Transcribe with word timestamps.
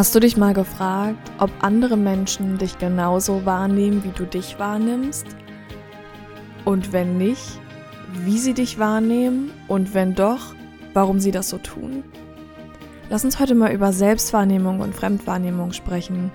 Hast 0.00 0.14
du 0.14 0.20
dich 0.20 0.38
mal 0.38 0.54
gefragt, 0.54 1.30
ob 1.36 1.50
andere 1.60 1.98
Menschen 1.98 2.56
dich 2.56 2.78
genauso 2.78 3.44
wahrnehmen, 3.44 4.02
wie 4.02 4.12
du 4.16 4.24
dich 4.24 4.58
wahrnimmst? 4.58 5.26
Und 6.64 6.94
wenn 6.94 7.18
nicht, 7.18 7.60
wie 8.24 8.38
sie 8.38 8.54
dich 8.54 8.78
wahrnehmen 8.78 9.50
und 9.68 9.92
wenn 9.92 10.14
doch, 10.14 10.54
warum 10.94 11.20
sie 11.20 11.32
das 11.32 11.50
so 11.50 11.58
tun? 11.58 12.02
Lass 13.10 13.26
uns 13.26 13.38
heute 13.38 13.54
mal 13.54 13.74
über 13.74 13.92
Selbstwahrnehmung 13.92 14.80
und 14.80 14.94
Fremdwahrnehmung 14.94 15.74
sprechen. 15.74 16.32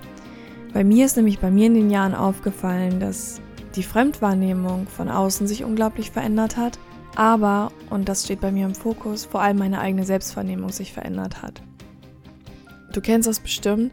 Bei 0.72 0.84
mir 0.84 1.04
ist 1.04 1.16
nämlich 1.16 1.40
bei 1.40 1.50
mir 1.50 1.66
in 1.66 1.74
den 1.74 1.90
Jahren 1.90 2.14
aufgefallen, 2.14 3.00
dass 3.00 3.40
die 3.74 3.82
Fremdwahrnehmung 3.82 4.86
von 4.86 5.08
außen 5.08 5.48
sich 5.48 5.64
unglaublich 5.64 6.12
verändert 6.12 6.56
hat, 6.56 6.78
aber, 7.16 7.72
und 7.90 8.08
das 8.08 8.26
steht 8.26 8.40
bei 8.40 8.52
mir 8.52 8.66
im 8.66 8.76
Fokus, 8.76 9.24
vor 9.24 9.40
allem 9.40 9.58
meine 9.58 9.80
eigene 9.80 10.04
Selbstwahrnehmung 10.04 10.70
sich 10.70 10.92
verändert 10.92 11.42
hat. 11.42 11.62
Du 12.96 13.02
kennst 13.02 13.28
das 13.28 13.40
bestimmt. 13.40 13.92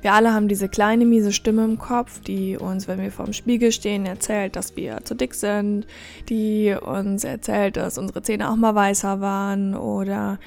Wir 0.00 0.14
alle 0.14 0.34
haben 0.34 0.48
diese 0.48 0.68
kleine 0.68 1.06
miese 1.06 1.30
Stimme 1.30 1.64
im 1.64 1.78
Kopf, 1.78 2.18
die 2.18 2.56
uns, 2.56 2.88
wenn 2.88 3.00
wir 3.00 3.12
vorm 3.12 3.32
Spiegel 3.32 3.70
stehen, 3.70 4.04
erzählt, 4.04 4.56
dass 4.56 4.74
wir 4.74 5.04
zu 5.04 5.14
dick 5.14 5.32
sind, 5.32 5.86
die 6.28 6.74
uns 6.74 7.22
erzählt, 7.22 7.76
dass 7.76 7.98
unsere 7.98 8.22
Zähne 8.22 8.50
auch 8.50 8.56
mal 8.56 8.74
weißer 8.74 9.20
waren 9.20 9.76
oder 9.76 10.40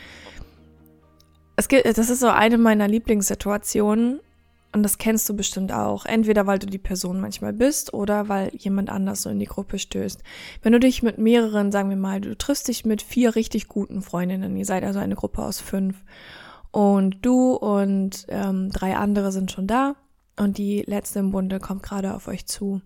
es 1.55 1.69
gibt, 1.69 1.85
das 1.85 2.09
ist 2.09 2.19
so 2.19 2.27
eine 2.27 2.57
meiner 2.57 2.89
Lieblingssituationen 2.89 4.19
und 4.73 4.83
das 4.83 4.97
kennst 4.97 5.29
du 5.29 5.37
bestimmt 5.37 5.71
auch. 5.71 6.05
Entweder 6.05 6.47
weil 6.47 6.59
du 6.59 6.67
die 6.67 6.77
Person 6.77 7.21
manchmal 7.21 7.53
bist 7.53 7.93
oder 7.93 8.27
weil 8.27 8.53
jemand 8.53 8.89
anders 8.89 9.21
so 9.21 9.29
in 9.29 9.39
die 9.39 9.45
Gruppe 9.45 9.79
stößt. 9.79 10.21
Wenn 10.63 10.73
du 10.73 10.81
dich 10.81 11.01
mit 11.01 11.17
mehreren, 11.17 11.71
sagen 11.71 11.89
wir 11.89 11.95
mal, 11.95 12.19
du 12.19 12.37
triffst 12.37 12.67
dich 12.67 12.83
mit 12.83 13.01
vier 13.01 13.37
richtig 13.37 13.69
guten 13.69 14.01
Freundinnen, 14.01 14.57
ihr 14.57 14.65
seid 14.65 14.83
also 14.83 14.99
eine 14.99 15.15
Gruppe 15.15 15.43
aus 15.43 15.61
fünf 15.61 15.95
und 16.75 17.25
du 17.25 17.53
und 17.53 18.25
ähm, 18.27 18.69
drei 18.69 18.97
andere 18.97 19.31
sind 19.31 19.49
schon 19.49 19.65
da 19.65 19.95
und 20.35 20.57
die 20.57 20.81
letzte 20.85 21.19
im 21.19 21.31
Bunde 21.31 21.61
kommt 21.61 21.83
gerade 21.83 22.13
auf 22.13 22.27
euch 22.27 22.47
zu 22.47 22.81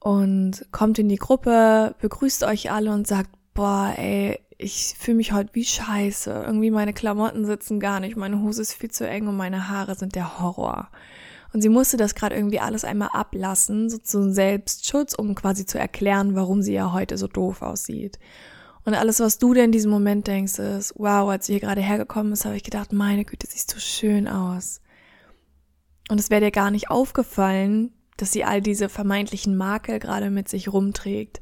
und 0.00 0.66
kommt 0.72 0.98
in 0.98 1.08
die 1.08 1.18
Gruppe, 1.18 1.94
begrüßt 2.00 2.42
euch 2.42 2.72
alle 2.72 2.92
und 2.92 3.06
sagt, 3.06 3.30
boah, 3.54 3.94
ey, 3.96 4.40
ich 4.58 4.96
fühle 4.98 5.18
mich 5.18 5.32
heute 5.32 5.50
wie 5.52 5.64
scheiße. 5.64 6.32
Irgendwie 6.32 6.72
meine 6.72 6.92
Klamotten 6.92 7.44
sitzen 7.44 7.78
gar 7.78 8.00
nicht, 8.00 8.16
meine 8.16 8.40
Hose 8.40 8.62
ist 8.62 8.74
viel 8.74 8.90
zu 8.90 9.06
eng 9.06 9.28
und 9.28 9.36
meine 9.36 9.68
Haare 9.68 9.94
sind 9.94 10.16
der 10.16 10.40
Horror. 10.40 10.88
Und 11.52 11.62
sie 11.62 11.68
musste 11.68 11.96
das 11.96 12.16
gerade 12.16 12.34
irgendwie 12.34 12.58
alles 12.58 12.84
einmal 12.84 13.10
ablassen, 13.12 13.88
so 13.88 13.98
zum 13.98 14.32
Selbstschutz, 14.32 15.14
um 15.14 15.36
quasi 15.36 15.64
zu 15.64 15.78
erklären, 15.78 16.34
warum 16.34 16.60
sie 16.60 16.72
ja 16.72 16.92
heute 16.92 17.16
so 17.16 17.28
doof 17.28 17.62
aussieht. 17.62 18.18
Und 18.84 18.94
alles, 18.94 19.20
was 19.20 19.38
du 19.38 19.54
dir 19.54 19.64
in 19.64 19.72
diesem 19.72 19.90
Moment 19.90 20.26
denkst, 20.26 20.58
ist, 20.58 20.94
wow, 20.96 21.30
als 21.30 21.46
hier 21.46 21.60
gerade 21.60 21.80
hergekommen 21.80 22.32
ist, 22.32 22.44
habe 22.44 22.56
ich 22.56 22.64
gedacht, 22.64 22.92
meine 22.92 23.24
Güte, 23.24 23.46
siehst 23.48 23.70
so 23.70 23.78
schön 23.78 24.26
aus. 24.26 24.80
Und 26.10 26.18
es 26.18 26.30
wäre 26.30 26.40
dir 26.40 26.50
gar 26.50 26.70
nicht 26.70 26.90
aufgefallen, 26.90 27.92
dass 28.16 28.32
sie 28.32 28.44
all 28.44 28.60
diese 28.60 28.88
vermeintlichen 28.88 29.56
Makel 29.56 29.98
gerade 29.98 30.30
mit 30.30 30.48
sich 30.48 30.72
rumträgt. 30.72 31.40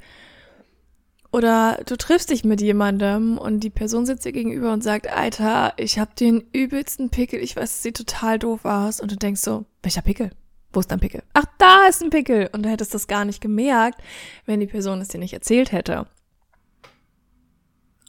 Oder 1.33 1.81
du 1.87 1.97
triffst 1.97 2.31
dich 2.31 2.45
mit 2.45 2.61
jemandem 2.61 3.39
und 3.39 3.61
die 3.61 3.71
Person 3.71 4.05
sitzt 4.05 4.25
dir 4.25 4.33
gegenüber 4.33 4.73
und 4.73 4.83
sagt, 4.83 5.09
Alter, 5.09 5.75
ich 5.77 5.99
hab 5.99 6.17
den 6.17 6.45
übelsten 6.53 7.11
Pickel, 7.11 7.41
ich 7.41 7.57
weiß, 7.57 7.71
es 7.71 7.83
sieht 7.83 7.97
total 7.97 8.39
doof 8.39 8.65
aus. 8.65 9.01
Und 9.01 9.13
du 9.13 9.17
denkst 9.17 9.41
so, 9.41 9.65
welcher 9.83 10.03
Pickel? 10.03 10.31
Wo 10.73 10.81
ist 10.81 10.91
dein 10.91 11.01
Pickel? 11.01 11.23
Ach, 11.33 11.47
da 11.59 11.87
ist 11.89 12.03
ein 12.03 12.11
Pickel. 12.11 12.51
Und 12.53 12.65
du 12.65 12.69
hättest 12.69 12.95
das 12.95 13.07
gar 13.07 13.25
nicht 13.25 13.41
gemerkt, 13.41 14.01
wenn 14.45 14.61
die 14.61 14.67
Person 14.67 15.01
es 15.01 15.09
dir 15.09 15.19
nicht 15.19 15.33
erzählt 15.33 15.73
hätte. 15.73 16.07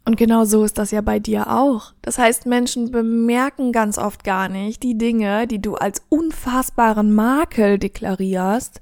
Und 0.04 0.18
genau 0.18 0.46
so 0.46 0.64
ist 0.64 0.78
das 0.78 0.92
ja 0.92 1.02
bei 1.02 1.20
dir 1.20 1.52
auch. 1.52 1.94
Das 2.02 2.18
heißt, 2.18 2.48
Menschen 2.48 2.92
bemerken 2.92 3.72
ganz 3.72 3.98
oft 3.98 4.24
gar 4.24 4.50
nicht 4.50 4.82
die 4.82 4.98
Dinge, 4.98 5.46
die 5.48 5.62
du 5.62 5.76
als 5.76 6.02
unfassbaren 6.10 7.14
Makel 7.14 7.78
deklarierst, 7.78 8.82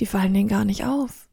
die 0.00 0.06
fallen 0.06 0.34
denen 0.34 0.48
gar 0.48 0.64
nicht 0.64 0.84
auf. 0.84 1.28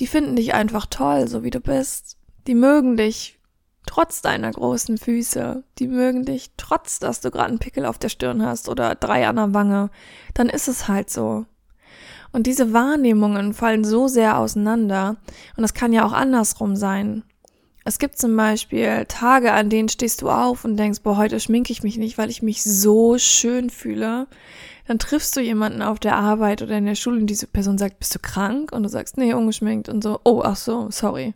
Die 0.00 0.08
finden 0.08 0.34
dich 0.34 0.54
einfach 0.54 0.86
toll, 0.86 1.28
so 1.28 1.44
wie 1.44 1.50
du 1.50 1.60
bist. 1.60 2.16
Die 2.48 2.56
mögen 2.56 2.96
dich 2.96 3.38
trotz 3.86 4.22
deiner 4.22 4.50
großen 4.50 4.98
Füße. 4.98 5.62
Die 5.78 5.86
mögen 5.86 6.24
dich 6.24 6.50
trotz, 6.56 6.98
dass 6.98 7.20
du 7.20 7.30
gerade 7.30 7.50
einen 7.50 7.58
Pickel 7.60 7.86
auf 7.86 7.98
der 7.98 8.08
Stirn 8.08 8.44
hast 8.44 8.68
oder 8.68 8.96
drei 8.96 9.28
an 9.28 9.36
der 9.36 9.54
Wange. 9.54 9.90
Dann 10.34 10.48
ist 10.48 10.66
es 10.66 10.88
halt 10.88 11.10
so. 11.10 11.46
Und 12.32 12.48
diese 12.48 12.72
Wahrnehmungen 12.72 13.54
fallen 13.54 13.84
so 13.84 14.08
sehr 14.08 14.38
auseinander. 14.38 15.16
Und 15.56 15.62
das 15.62 15.74
kann 15.74 15.92
ja 15.92 16.04
auch 16.04 16.12
andersrum 16.12 16.74
sein. 16.74 17.22
Es 17.86 17.98
gibt 17.98 18.18
zum 18.18 18.34
Beispiel 18.34 19.04
Tage, 19.08 19.52
an 19.52 19.68
denen 19.68 19.90
stehst 19.90 20.22
du 20.22 20.30
auf 20.30 20.64
und 20.64 20.78
denkst, 20.78 21.02
boah, 21.02 21.18
heute 21.18 21.38
schminke 21.38 21.70
ich 21.70 21.82
mich 21.82 21.98
nicht, 21.98 22.16
weil 22.16 22.30
ich 22.30 22.42
mich 22.42 22.64
so 22.64 23.18
schön 23.18 23.68
fühle. 23.68 24.26
Dann 24.86 24.98
triffst 24.98 25.36
du 25.36 25.40
jemanden 25.40 25.82
auf 25.82 25.98
der 25.98 26.16
Arbeit 26.16 26.62
oder 26.62 26.78
in 26.78 26.86
der 26.86 26.94
Schule 26.94 27.20
und 27.20 27.26
diese 27.26 27.46
Person 27.46 27.76
sagt, 27.76 27.98
bist 27.98 28.14
du 28.14 28.18
krank? 28.18 28.72
Und 28.72 28.84
du 28.84 28.88
sagst, 28.88 29.18
nee, 29.18 29.34
ungeschminkt 29.34 29.90
und 29.90 30.02
so, 30.02 30.18
oh, 30.24 30.40
ach 30.42 30.56
so, 30.56 30.90
sorry. 30.90 31.34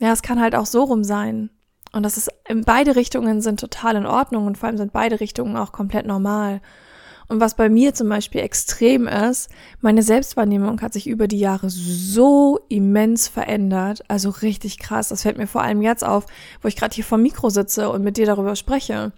Ja, 0.00 0.12
es 0.12 0.22
kann 0.22 0.40
halt 0.40 0.54
auch 0.54 0.66
so 0.66 0.84
rum 0.84 1.04
sein. 1.04 1.50
Und 1.92 2.02
das 2.02 2.16
ist, 2.16 2.30
in 2.48 2.64
beide 2.64 2.96
Richtungen 2.96 3.42
sind 3.42 3.60
total 3.60 3.96
in 3.96 4.06
Ordnung 4.06 4.46
und 4.46 4.56
vor 4.56 4.68
allem 4.68 4.78
sind 4.78 4.92
beide 4.92 5.20
Richtungen 5.20 5.56
auch 5.56 5.72
komplett 5.72 6.06
normal. 6.06 6.62
Und 7.28 7.40
was 7.40 7.56
bei 7.56 7.68
mir 7.68 7.92
zum 7.92 8.08
Beispiel 8.08 8.40
extrem 8.40 9.08
ist, 9.08 9.50
meine 9.80 10.02
Selbstwahrnehmung 10.02 10.80
hat 10.80 10.92
sich 10.92 11.06
über 11.08 11.26
die 11.26 11.38
Jahre 11.38 11.70
so 11.70 12.60
immens 12.68 13.28
verändert. 13.28 14.02
Also 14.08 14.30
richtig 14.30 14.78
krass. 14.78 15.08
Das 15.08 15.22
fällt 15.22 15.38
mir 15.38 15.48
vor 15.48 15.62
allem 15.62 15.82
jetzt 15.82 16.04
auf, 16.04 16.26
wo 16.62 16.68
ich 16.68 16.76
gerade 16.76 16.94
hier 16.94 17.04
vor 17.04 17.18
Mikro 17.18 17.50
sitze 17.50 17.90
und 17.90 18.02
mit 18.02 18.16
dir 18.16 18.26
darüber 18.26 18.54
spreche. 18.54 19.12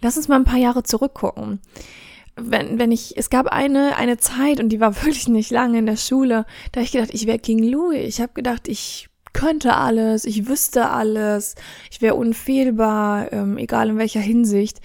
Lass 0.00 0.16
uns 0.16 0.28
mal 0.28 0.36
ein 0.36 0.44
paar 0.44 0.58
Jahre 0.58 0.82
zurückgucken. 0.82 1.60
Wenn, 2.36 2.78
wenn 2.78 2.90
ich, 2.90 3.18
es 3.18 3.28
gab 3.28 3.46
eine, 3.46 3.96
eine 3.96 4.16
Zeit 4.16 4.58
und 4.58 4.70
die 4.70 4.80
war 4.80 4.96
wirklich 5.04 5.28
nicht 5.28 5.50
lange 5.50 5.78
in 5.78 5.86
der 5.86 5.96
Schule, 5.96 6.46
da 6.72 6.80
habe 6.80 6.86
ich 6.86 6.92
gedacht, 6.92 7.10
ich 7.12 7.26
wäre 7.26 7.38
King 7.38 7.62
Louis. 7.62 8.06
Ich 8.06 8.20
habe 8.20 8.32
gedacht, 8.32 8.66
ich 8.66 9.10
könnte 9.34 9.76
alles, 9.76 10.24
ich 10.24 10.48
wüsste 10.48 10.90
alles, 10.90 11.54
ich 11.90 12.00
wäre 12.02 12.14
unfehlbar, 12.14 13.32
ähm, 13.32 13.58
egal 13.58 13.90
in 13.90 13.98
welcher 13.98 14.20
Hinsicht. 14.20 14.80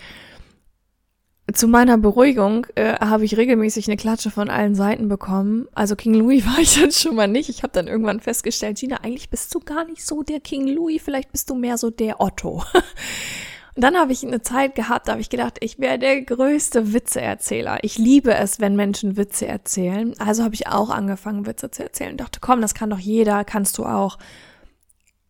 Zu 1.53 1.69
meiner 1.69 1.97
Beruhigung 1.97 2.67
äh, 2.75 2.99
habe 2.99 3.23
ich 3.23 3.37
regelmäßig 3.37 3.87
eine 3.87 3.95
Klatsche 3.95 4.31
von 4.31 4.49
allen 4.49 4.75
Seiten 4.75 5.07
bekommen. 5.07 5.67
Also 5.73 5.95
King 5.95 6.13
Louis 6.13 6.45
war 6.45 6.59
ich 6.59 6.79
dann 6.79 6.91
schon 6.91 7.15
mal 7.15 7.27
nicht. 7.27 7.49
Ich 7.49 7.63
habe 7.63 7.71
dann 7.71 7.87
irgendwann 7.87 8.19
festgestellt, 8.19 8.77
Gina, 8.77 8.97
eigentlich 8.97 9.29
bist 9.29 9.55
du 9.55 9.59
gar 9.59 9.85
nicht 9.85 10.05
so 10.05 10.23
der 10.23 10.41
King 10.41 10.67
Louis, 10.67 11.01
vielleicht 11.01 11.31
bist 11.31 11.49
du 11.49 11.55
mehr 11.55 11.77
so 11.77 11.89
der 11.89 12.19
Otto. 12.19 12.63
Und 13.75 13.83
dann 13.83 13.95
habe 13.95 14.11
ich 14.11 14.25
eine 14.25 14.41
Zeit 14.41 14.73
gehabt, 14.73 15.07
da 15.07 15.11
habe 15.11 15.21
ich 15.21 15.29
gedacht, 15.29 15.57
ich 15.61 15.77
wäre 15.77 15.99
der 15.99 16.23
größte 16.23 16.93
Witzeerzähler. 16.93 17.77
Ich 17.83 17.99
liebe 17.99 18.33
es, 18.33 18.59
wenn 18.59 18.75
Menschen 18.75 19.17
Witze 19.17 19.45
erzählen. 19.45 20.15
Also 20.17 20.43
habe 20.43 20.55
ich 20.55 20.65
auch 20.65 20.89
angefangen, 20.89 21.45
Witze 21.45 21.69
zu 21.69 21.83
erzählen. 21.83 22.11
Ich 22.11 22.17
dachte, 22.17 22.39
komm, 22.41 22.59
das 22.59 22.73
kann 22.73 22.89
doch 22.89 22.97
jeder, 22.97 23.45
kannst 23.45 23.77
du 23.77 23.85
auch. 23.85 24.17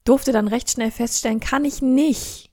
Durfte 0.06 0.32
dann 0.32 0.48
recht 0.48 0.72
schnell 0.72 0.92
feststellen, 0.92 1.42
kann 1.42 1.66
ich 1.66 1.82
nicht, 1.82 2.50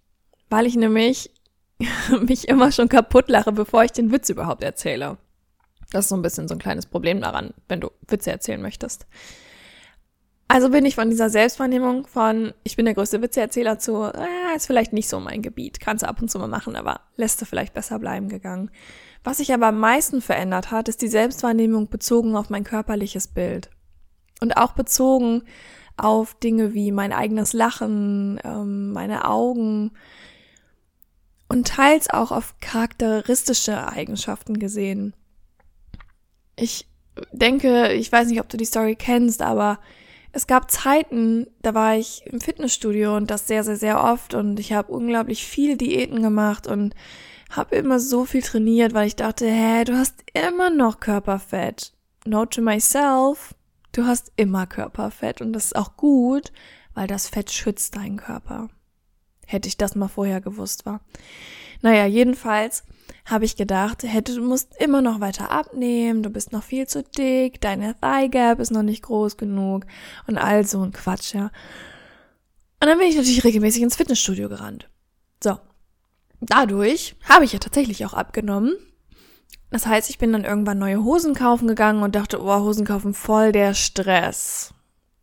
weil 0.51 0.67
ich 0.67 0.75
nämlich 0.75 1.31
mich 2.23 2.49
immer 2.49 2.73
schon 2.73 2.88
kaputt 2.88 3.29
lache, 3.29 3.53
bevor 3.53 3.85
ich 3.85 3.93
den 3.93 4.12
Witz 4.12 4.29
überhaupt 4.29 4.62
erzähle. 4.62 5.19
Das 5.93 6.06
ist 6.06 6.09
so 6.09 6.17
ein 6.17 6.23
bisschen 6.23 6.49
so 6.49 6.55
ein 6.55 6.61
kleines 6.61 6.87
Problem 6.87 7.21
daran, 7.21 7.55
wenn 7.69 7.81
du 7.81 7.91
Witze 8.09 8.31
erzählen 8.31 8.61
möchtest. 8.61 9.06
Also 10.49 10.69
bin 10.71 10.85
ich 10.85 10.94
von 10.94 11.11
dieser 11.11 11.31
Selbstwahrnehmung 11.31 12.06
von, 12.06 12.53
ich 12.65 12.76
bin 12.76 12.85
der 12.85 12.94
größte 12.94 13.23
Witzeerzähler 13.23 13.79
zu, 13.79 14.05
äh, 14.05 14.56
ist 14.56 14.67
vielleicht 14.67 14.93
nicht 14.93 15.09
so 15.09 15.19
mein 15.19 15.43
Gebiet. 15.43 15.81
Kannst 15.81 16.03
du 16.03 16.09
ab 16.09 16.21
und 16.21 16.31
zu 16.31 16.38
mal 16.38 16.49
machen, 16.49 16.76
aber 16.76 17.00
lässt 17.17 17.41
du 17.41 17.44
vielleicht 17.47 17.75
besser 17.75 17.99
bleiben 17.99 18.29
gegangen. 18.29 18.70
Was 19.25 19.38
sich 19.38 19.55
aber 19.55 19.69
am 19.69 19.81
meisten 19.81 20.20
verändert 20.20 20.70
hat, 20.70 20.88
ist 20.88 21.00
die 21.00 21.09
Selbstwahrnehmung 21.09 21.88
bezogen 21.88 22.37
auf 22.37 22.50
mein 22.50 22.62
körperliches 22.62 23.29
Bild. 23.29 23.70
Und 24.41 24.56
auch 24.59 24.73
bezogen 24.73 25.43
auf 25.97 26.35
Dinge 26.35 26.75
wie 26.75 26.93
mein 26.93 27.12
eigenes 27.12 27.53
Lachen, 27.53 28.38
ähm, 28.44 28.93
meine 28.93 29.27
Augen 29.27 29.93
und 31.55 31.69
teils 31.69 32.11
auch 32.11 32.33
auf 32.33 32.56
charakteristische 32.61 33.87
Eigenschaften 33.87 34.59
gesehen. 34.59 35.15
Ich 36.56 36.89
denke, 37.31 37.93
ich 37.93 38.11
weiß 38.11 38.27
nicht, 38.27 38.41
ob 38.41 38.49
du 38.49 38.56
die 38.56 38.65
Story 38.65 38.97
kennst, 38.97 39.41
aber 39.41 39.79
es 40.33 40.49
gab 40.49 40.69
Zeiten, 40.69 41.47
da 41.62 41.73
war 41.73 41.95
ich 41.97 42.27
im 42.27 42.41
Fitnessstudio 42.41 43.17
und 43.17 43.31
das 43.31 43.47
sehr, 43.47 43.62
sehr, 43.62 43.77
sehr 43.77 44.03
oft 44.03 44.35
und 44.35 44.59
ich 44.59 44.73
habe 44.73 44.93
unglaublich 44.93 45.47
viele 45.47 45.77
Diäten 45.77 46.23
gemacht 46.23 46.67
und 46.67 46.93
habe 47.51 47.77
immer 47.77 48.01
so 48.01 48.25
viel 48.25 48.43
trainiert, 48.43 48.93
weil 48.93 49.06
ich 49.06 49.15
dachte, 49.15 49.47
hä, 49.47 49.85
du 49.85 49.97
hast 49.97 50.25
immer 50.33 50.71
noch 50.71 50.99
Körperfett. 50.99 51.93
Note 52.27 52.56
to 52.56 52.62
myself, 52.62 53.55
du 53.93 54.06
hast 54.06 54.33
immer 54.35 54.67
Körperfett 54.67 55.41
und 55.41 55.53
das 55.53 55.67
ist 55.67 55.77
auch 55.77 55.97
gut, 55.97 56.51
weil 56.95 57.06
das 57.06 57.29
Fett 57.29 57.53
schützt 57.53 57.95
deinen 57.95 58.17
Körper. 58.17 58.71
Hätte 59.46 59.69
ich 59.69 59.76
das 59.76 59.94
mal 59.94 60.08
vorher 60.08 60.41
gewusst 60.41 60.87
war. 60.87 61.00
Naja, 61.82 62.06
jedenfalls 62.06 62.85
habe 63.26 63.44
ich 63.44 63.56
gedacht, 63.56 64.02
hätte, 64.02 64.35
du 64.35 64.43
musst 64.43 64.75
immer 64.81 65.02
noch 65.02 65.20
weiter 65.20 65.50
abnehmen, 65.50 66.23
du 66.23 66.31
bist 66.31 66.52
noch 66.52 66.62
viel 66.62 66.87
zu 66.87 67.02
dick, 67.02 67.61
deine 67.61 67.94
Thigh 68.00 68.31
Gap 68.31 68.61
ist 68.61 68.70
noch 68.70 68.82
nicht 68.82 69.02
groß 69.02 69.37
genug 69.37 69.87
und 70.26 70.38
all 70.38 70.67
so 70.67 70.82
ein 70.82 70.93
Quatsch, 70.93 71.35
ja. 71.35 71.50
Und 72.81 72.88
dann 72.88 72.99
bin 72.99 73.08
ich 73.08 73.17
natürlich 73.17 73.44
regelmäßig 73.44 73.82
ins 73.82 73.96
Fitnessstudio 73.96 74.49
gerannt. 74.49 74.88
So. 75.43 75.58
Dadurch 76.41 77.17
habe 77.26 77.44
ich 77.44 77.52
ja 77.52 77.58
tatsächlich 77.58 78.05
auch 78.05 78.12
abgenommen. 78.12 78.75
Das 79.70 79.87
heißt, 79.87 80.11
ich 80.11 80.19
bin 80.19 80.32
dann 80.32 80.44
irgendwann 80.44 80.79
neue 80.79 81.02
Hosen 81.02 81.35
kaufen 81.35 81.67
gegangen 81.67 82.02
und 82.02 82.14
dachte, 82.14 82.43
oh, 82.43 82.61
Hosen 82.61 82.85
kaufen 82.85 83.14
voll 83.14 83.52
der 83.52 83.75
Stress. 83.75 84.75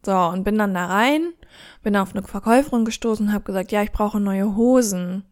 So, 0.03 0.15
und 0.15 0.43
bin 0.43 0.57
dann 0.57 0.73
da 0.73 0.87
rein, 0.87 1.33
bin 1.83 1.95
auf 1.95 2.15
eine 2.15 2.23
Verkäuferin 2.23 2.85
gestoßen 2.85 3.33
habe 3.33 3.43
gesagt, 3.43 3.71
ja, 3.71 3.83
ich 3.83 3.91
brauche 3.91 4.19
neue 4.19 4.55
Hosen. 4.55 5.23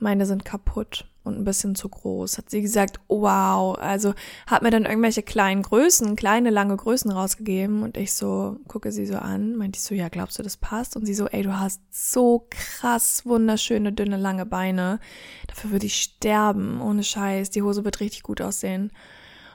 Meine 0.00 0.26
sind 0.26 0.44
kaputt 0.44 1.06
und 1.24 1.38
ein 1.38 1.44
bisschen 1.44 1.74
zu 1.74 1.88
groß. 1.88 2.38
Hat 2.38 2.50
sie 2.50 2.62
gesagt, 2.62 3.00
wow, 3.08 3.76
also 3.78 4.14
hat 4.46 4.62
mir 4.62 4.70
dann 4.70 4.84
irgendwelche 4.84 5.22
kleinen 5.22 5.62
Größen, 5.62 6.16
kleine, 6.16 6.50
lange 6.50 6.76
Größen 6.76 7.10
rausgegeben 7.10 7.82
und 7.82 7.96
ich 7.96 8.14
so, 8.14 8.58
gucke 8.68 8.92
sie 8.92 9.06
so 9.06 9.16
an, 9.16 9.56
meinte 9.56 9.78
ich 9.78 9.82
so, 9.82 9.94
ja, 9.94 10.08
glaubst 10.08 10.38
du, 10.38 10.42
das 10.42 10.58
passt? 10.58 10.96
Und 10.96 11.06
sie 11.06 11.14
so, 11.14 11.26
ey, 11.26 11.42
du 11.42 11.58
hast 11.58 11.80
so 11.90 12.46
krass 12.50 13.24
wunderschöne, 13.24 13.92
dünne, 13.92 14.18
lange 14.18 14.46
Beine. 14.46 15.00
Dafür 15.46 15.70
würde 15.70 15.86
ich 15.86 15.96
sterben, 15.96 16.80
ohne 16.80 17.02
Scheiß. 17.02 17.50
Die 17.50 17.62
Hose 17.62 17.84
wird 17.84 18.00
richtig 18.00 18.22
gut 18.22 18.40
aussehen. 18.40 18.90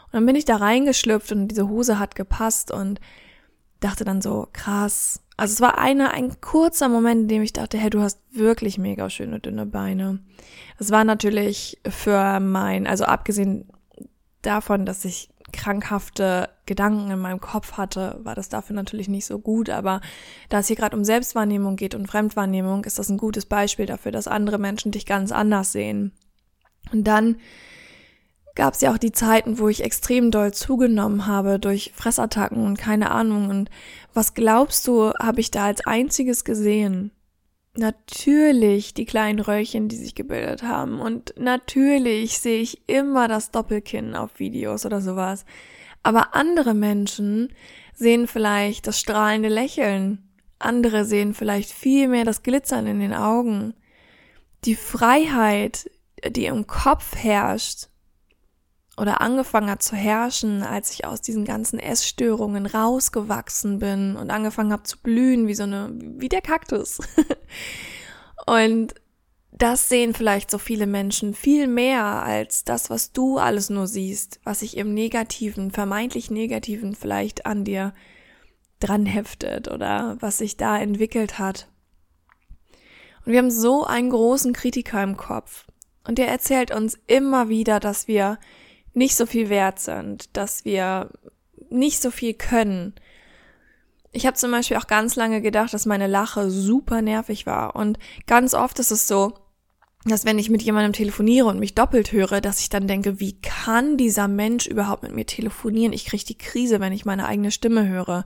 Und 0.07 0.13
dann 0.13 0.25
bin 0.25 0.35
ich 0.35 0.45
da 0.45 0.55
reingeschlüpft 0.55 1.31
und 1.31 1.49
diese 1.49 1.69
Hose 1.69 1.99
hat 1.99 2.15
gepasst 2.15 2.71
und 2.71 2.99
dachte 3.79 4.05
dann 4.05 4.21
so, 4.21 4.47
krass. 4.53 5.21
Also 5.37 5.53
es 5.53 5.61
war 5.61 5.77
eine, 5.77 6.11
ein 6.11 6.41
kurzer 6.41 6.89
Moment, 6.89 7.23
in 7.23 7.27
dem 7.27 7.41
ich 7.43 7.53
dachte, 7.53 7.77
hey, 7.77 7.89
du 7.89 8.01
hast 8.01 8.19
wirklich 8.31 8.77
mega 8.77 9.09
schöne 9.09 9.39
dünne 9.39 9.65
Beine. 9.65 10.19
Es 10.77 10.91
war 10.91 11.03
natürlich 11.03 11.79
für 11.87 12.39
mein, 12.39 12.87
also 12.87 13.05
abgesehen 13.05 13.69
davon, 14.41 14.85
dass 14.85 15.05
ich 15.05 15.29
krankhafte 15.51 16.49
Gedanken 16.65 17.09
in 17.11 17.19
meinem 17.19 17.39
Kopf 17.39 17.73
hatte, 17.73 18.19
war 18.23 18.35
das 18.35 18.49
dafür 18.49 18.75
natürlich 18.75 19.07
nicht 19.07 19.25
so 19.25 19.39
gut. 19.39 19.69
Aber 19.69 20.01
da 20.49 20.59
es 20.59 20.67
hier 20.67 20.75
gerade 20.75 20.95
um 20.95 21.03
Selbstwahrnehmung 21.03 21.75
geht 21.75 21.95
und 21.95 22.07
Fremdwahrnehmung, 22.07 22.83
ist 22.83 22.99
das 22.99 23.09
ein 23.09 23.17
gutes 23.17 23.45
Beispiel 23.45 23.85
dafür, 23.85 24.11
dass 24.11 24.27
andere 24.27 24.59
Menschen 24.59 24.91
dich 24.91 25.05
ganz 25.05 25.31
anders 25.31 25.71
sehen. 25.71 26.11
Und 26.91 27.05
dann 27.05 27.37
gab 28.59 28.73
es 28.73 28.81
ja 28.81 28.91
auch 28.91 28.97
die 28.97 29.13
Zeiten, 29.13 29.57
wo 29.57 29.69
ich 29.69 29.85
extrem 29.85 30.31
doll 30.31 30.53
zugenommen 30.53 31.27
habe 31.27 31.59
durch 31.59 31.93
Fressattacken 31.95 32.65
und 32.65 32.77
keine 32.77 33.09
Ahnung. 33.09 33.49
Und 33.49 33.69
was 34.13 34.33
glaubst 34.33 34.85
du, 34.85 35.13
habe 35.13 35.39
ich 35.39 35.49
da 35.49 35.63
als 35.63 35.87
einziges 35.87 36.43
gesehen? 36.43 37.11
Natürlich 37.77 38.93
die 38.93 39.05
kleinen 39.05 39.39
Röllchen, 39.39 39.87
die 39.87 39.95
sich 39.95 40.13
gebildet 40.13 40.63
haben. 40.63 40.99
Und 40.99 41.33
natürlich 41.37 42.39
sehe 42.39 42.59
ich 42.59 42.81
immer 42.89 43.29
das 43.29 43.51
Doppelkinn 43.51 44.13
auf 44.13 44.39
Videos 44.39 44.85
oder 44.85 44.99
sowas. 44.99 45.45
Aber 46.03 46.35
andere 46.35 46.73
Menschen 46.73 47.53
sehen 47.93 48.27
vielleicht 48.27 48.87
das 48.87 48.99
strahlende 48.99 49.47
Lächeln. 49.47 50.29
Andere 50.59 51.05
sehen 51.05 51.33
vielleicht 51.33 51.71
viel 51.71 52.09
mehr 52.09 52.25
das 52.25 52.43
Glitzern 52.43 52.87
in 52.87 52.99
den 52.99 53.13
Augen. 53.13 53.73
Die 54.65 54.75
Freiheit, 54.75 55.89
die 56.29 56.47
im 56.47 56.67
Kopf 56.67 57.15
herrscht, 57.15 57.88
oder 58.99 59.21
angefangen 59.21 59.69
hat 59.69 59.81
zu 59.81 59.95
herrschen, 59.95 60.61
als 60.61 60.91
ich 60.91 61.05
aus 61.05 61.21
diesen 61.21 61.45
ganzen 61.45 61.79
Essstörungen 61.79 62.65
rausgewachsen 62.65 63.79
bin 63.79 64.17
und 64.17 64.29
angefangen 64.29 64.73
habe 64.73 64.83
zu 64.83 64.97
blühen 64.99 65.47
wie 65.47 65.55
so 65.55 65.63
eine, 65.63 65.89
wie 65.93 66.27
der 66.27 66.41
Kaktus. 66.41 66.99
und 68.45 68.93
das 69.51 69.87
sehen 69.87 70.13
vielleicht 70.13 70.51
so 70.51 70.57
viele 70.57 70.85
Menschen 70.85 71.33
viel 71.33 71.67
mehr 71.67 72.03
als 72.03 72.65
das, 72.65 72.89
was 72.89 73.13
du 73.13 73.37
alles 73.37 73.69
nur 73.69 73.87
siehst, 73.87 74.41
was 74.43 74.59
sich 74.59 74.75
im 74.75 74.93
Negativen, 74.93 75.71
vermeintlich 75.71 76.29
Negativen 76.29 76.93
vielleicht 76.93 77.45
an 77.45 77.63
dir 77.63 77.93
dran 78.81 79.05
heftet 79.05 79.69
oder 79.69 80.17
was 80.19 80.37
sich 80.37 80.57
da 80.57 80.77
entwickelt 80.77 81.39
hat. 81.39 81.69
Und 83.25 83.31
wir 83.31 83.39
haben 83.39 83.51
so 83.51 83.85
einen 83.85 84.09
großen 84.09 84.51
Kritiker 84.51 85.01
im 85.03 85.15
Kopf. 85.15 85.67
Und 86.05 86.17
der 86.17 86.27
erzählt 86.27 86.73
uns 86.73 86.97
immer 87.07 87.49
wieder, 87.49 87.79
dass 87.79 88.07
wir 88.07 88.39
nicht 88.99 89.15
so 89.15 89.25
viel 89.25 89.49
wert 89.49 89.79
sind, 89.79 90.35
dass 90.37 90.65
wir 90.65 91.09
nicht 91.69 92.01
so 92.01 92.11
viel 92.11 92.33
können. 92.35 92.93
Ich 94.11 94.25
habe 94.27 94.35
zum 94.35 94.51
Beispiel 94.51 94.77
auch 94.77 94.87
ganz 94.87 95.15
lange 95.15 95.41
gedacht, 95.41 95.73
dass 95.73 95.85
meine 95.85 96.07
Lache 96.07 96.51
super 96.51 97.01
nervig 97.01 97.45
war. 97.45 97.75
Und 97.75 97.97
ganz 98.27 98.53
oft 98.53 98.77
ist 98.77 98.91
es 98.91 99.07
so, 99.07 99.33
dass 100.03 100.25
wenn 100.25 100.37
ich 100.37 100.49
mit 100.49 100.61
jemandem 100.61 100.93
telefoniere 100.93 101.47
und 101.47 101.59
mich 101.59 101.75
doppelt 101.75 102.11
höre, 102.11 102.41
dass 102.41 102.59
ich 102.59 102.69
dann 102.69 102.87
denke, 102.87 103.19
wie 103.19 103.39
kann 103.39 103.97
dieser 103.97 104.27
Mensch 104.27 104.67
überhaupt 104.67 105.03
mit 105.03 105.15
mir 105.15 105.25
telefonieren? 105.25 105.93
Ich 105.93 106.05
kriege 106.05 106.25
die 106.25 106.37
Krise, 106.37 106.79
wenn 106.81 106.93
ich 106.93 107.05
meine 107.05 107.25
eigene 107.25 107.51
Stimme 107.51 107.87
höre. 107.87 108.25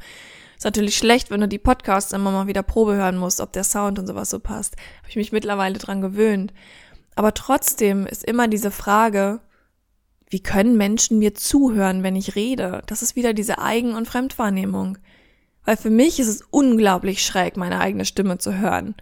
Ist 0.58 0.66
natürlich 0.66 0.98
schlecht, 0.98 1.30
wenn 1.30 1.42
du 1.42 1.48
die 1.48 1.60
Podcasts 1.60 2.14
immer 2.14 2.32
mal 2.32 2.48
wieder 2.48 2.64
Probe 2.64 2.96
hören 2.96 3.18
musst, 3.18 3.42
ob 3.42 3.52
der 3.54 3.64
Sound 3.64 4.00
und 4.00 4.08
sowas 4.08 4.32
so 4.32 4.40
passt. 4.40 4.76
Habe 5.00 5.10
ich 5.10 5.18
mich 5.18 5.32
mittlerweile 5.32 5.78
dran 5.78 6.02
gewöhnt. 6.02 6.52
Aber 7.16 7.36
trotzdem 7.36 8.08
ist 8.08 8.24
immer 8.24 8.48
diese 8.48 8.72
Frage, 8.72 9.40
wie 10.34 10.42
können 10.42 10.76
Menschen 10.76 11.20
mir 11.20 11.36
zuhören, 11.36 12.02
wenn 12.02 12.16
ich 12.16 12.36
rede? 12.36 12.82
Das 12.88 13.04
ist 13.04 13.16
wieder 13.16 13.34
diese 13.34 13.60
Eigen- 13.60 13.94
und 13.94 14.08
Fremdwahrnehmung. 14.08 14.98
Weil 15.64 15.78
für 15.78 15.92
mich 15.92 16.20
ist 16.20 16.28
es 16.28 16.42
unglaublich 16.50 17.24
schräg, 17.24 17.56
meine 17.56 17.80
eigene 17.80 18.04
Stimme 18.04 18.40
zu 18.40 18.58
hören. 18.58 18.96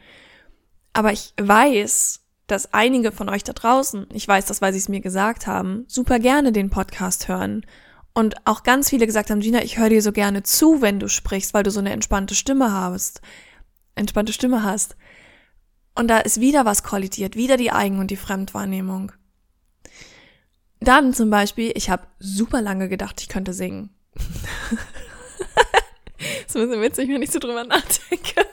Aber 0.92 1.14
ich 1.14 1.34
weiß, 1.42 2.20
dass 2.48 2.74
einige 2.74 3.14
von 3.14 3.30
euch 3.30 3.46
da 3.46 3.54
draußen, 3.54 4.08
ich 4.12 4.28
weiß 4.28 4.46
das, 4.46 4.62
weil 4.62 4.74
sie 4.74 4.80
es 4.80 4.90
mir 4.90 5.00
gesagt 5.00 5.48
haben, 5.48 5.86
super 5.88 6.20
gerne 6.20 6.52
den 6.52 6.70
Podcast 6.70 7.30
hören. 7.30 7.66
Und 8.14 8.36
auch 8.46 8.64
ganz 8.64 8.90
viele 8.90 9.08
gesagt 9.08 9.30
haben, 9.30 9.40
Gina, 9.40 9.64
ich 9.64 9.78
höre 9.78 9.90
dir 9.90 10.02
so 10.02 10.12
gerne 10.12 10.44
zu, 10.44 10.82
wenn 10.82 11.00
du 11.00 11.08
sprichst, 11.08 11.54
weil 11.54 11.64
du 11.64 11.72
so 11.72 11.80
eine 11.80 11.92
entspannte 11.92 12.36
Stimme 12.36 12.74
hast. 12.74 13.22
Entspannte 13.96 14.34
Stimme 14.34 14.64
hast. 14.64 14.98
Und 15.96 16.10
da 16.10 16.20
ist 16.20 16.42
wieder 16.42 16.66
was 16.66 16.84
kollidiert, 16.84 17.38
wieder 17.38 17.56
die 17.56 17.72
Eigen- 17.72 18.00
und 18.00 18.12
die 18.12 18.18
Fremdwahrnehmung. 18.18 19.14
Dann 20.82 21.14
zum 21.14 21.30
Beispiel, 21.30 21.72
ich 21.76 21.90
habe 21.90 22.08
super 22.20 22.62
lange 22.62 22.90
gedacht, 22.90 23.22
ich 23.22 23.30
könnte 23.30 23.54
singen. 23.54 23.92
ist 26.48 26.58
ein 26.58 26.68
bisschen 26.68 26.82
witzig, 26.82 27.10
wenn 27.10 27.22
ich 27.22 27.32
so 27.32 27.40
drüber 27.40 27.64
nachdenke. 27.64 28.46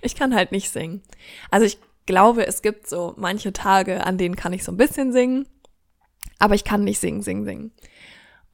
ich 0.00 0.14
kann 0.14 0.34
halt 0.34 0.52
nicht 0.52 0.70
singen. 0.70 1.02
Also 1.50 1.66
ich 1.66 1.78
glaube, 2.06 2.46
es 2.46 2.62
gibt 2.62 2.88
so 2.88 3.14
manche 3.16 3.52
Tage, 3.52 4.06
an 4.06 4.16
denen 4.16 4.36
kann 4.36 4.52
ich 4.52 4.62
so 4.62 4.70
ein 4.70 4.76
bisschen 4.76 5.12
singen, 5.12 5.48
aber 6.38 6.54
ich 6.54 6.62
kann 6.62 6.84
nicht 6.84 7.00
singen, 7.00 7.22
singen, 7.22 7.44
singen. 7.44 7.72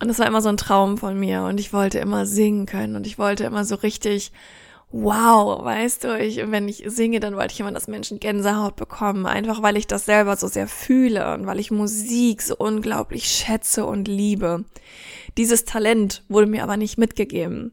Und 0.00 0.08
das 0.08 0.18
war 0.18 0.26
immer 0.26 0.40
so 0.40 0.48
ein 0.48 0.56
Traum 0.56 0.96
von 0.96 1.20
mir 1.20 1.42
und 1.42 1.60
ich 1.60 1.72
wollte 1.74 1.98
immer 1.98 2.24
singen 2.24 2.64
können 2.64 2.96
und 2.96 3.06
ich 3.06 3.18
wollte 3.18 3.44
immer 3.44 3.64
so 3.64 3.74
richtig 3.74 4.32
wow, 4.92 5.64
weißt 5.64 6.04
du, 6.04 6.18
ich, 6.18 6.36
wenn 6.50 6.68
ich 6.68 6.84
singe, 6.86 7.18
dann 7.18 7.34
wollte 7.36 7.54
ich 7.54 7.60
immer, 7.60 7.72
dass 7.72 7.88
Menschen 7.88 8.20
Gänsehaut 8.20 8.76
bekommen, 8.76 9.26
einfach 9.26 9.62
weil 9.62 9.76
ich 9.76 9.86
das 9.86 10.04
selber 10.04 10.36
so 10.36 10.46
sehr 10.46 10.68
fühle 10.68 11.32
und 11.34 11.46
weil 11.46 11.58
ich 11.58 11.70
Musik 11.70 12.42
so 12.42 12.56
unglaublich 12.56 13.24
schätze 13.24 13.86
und 13.86 14.06
liebe. 14.06 14.64
Dieses 15.38 15.64
Talent 15.64 16.22
wurde 16.28 16.46
mir 16.46 16.62
aber 16.62 16.76
nicht 16.76 16.98
mitgegeben. 16.98 17.72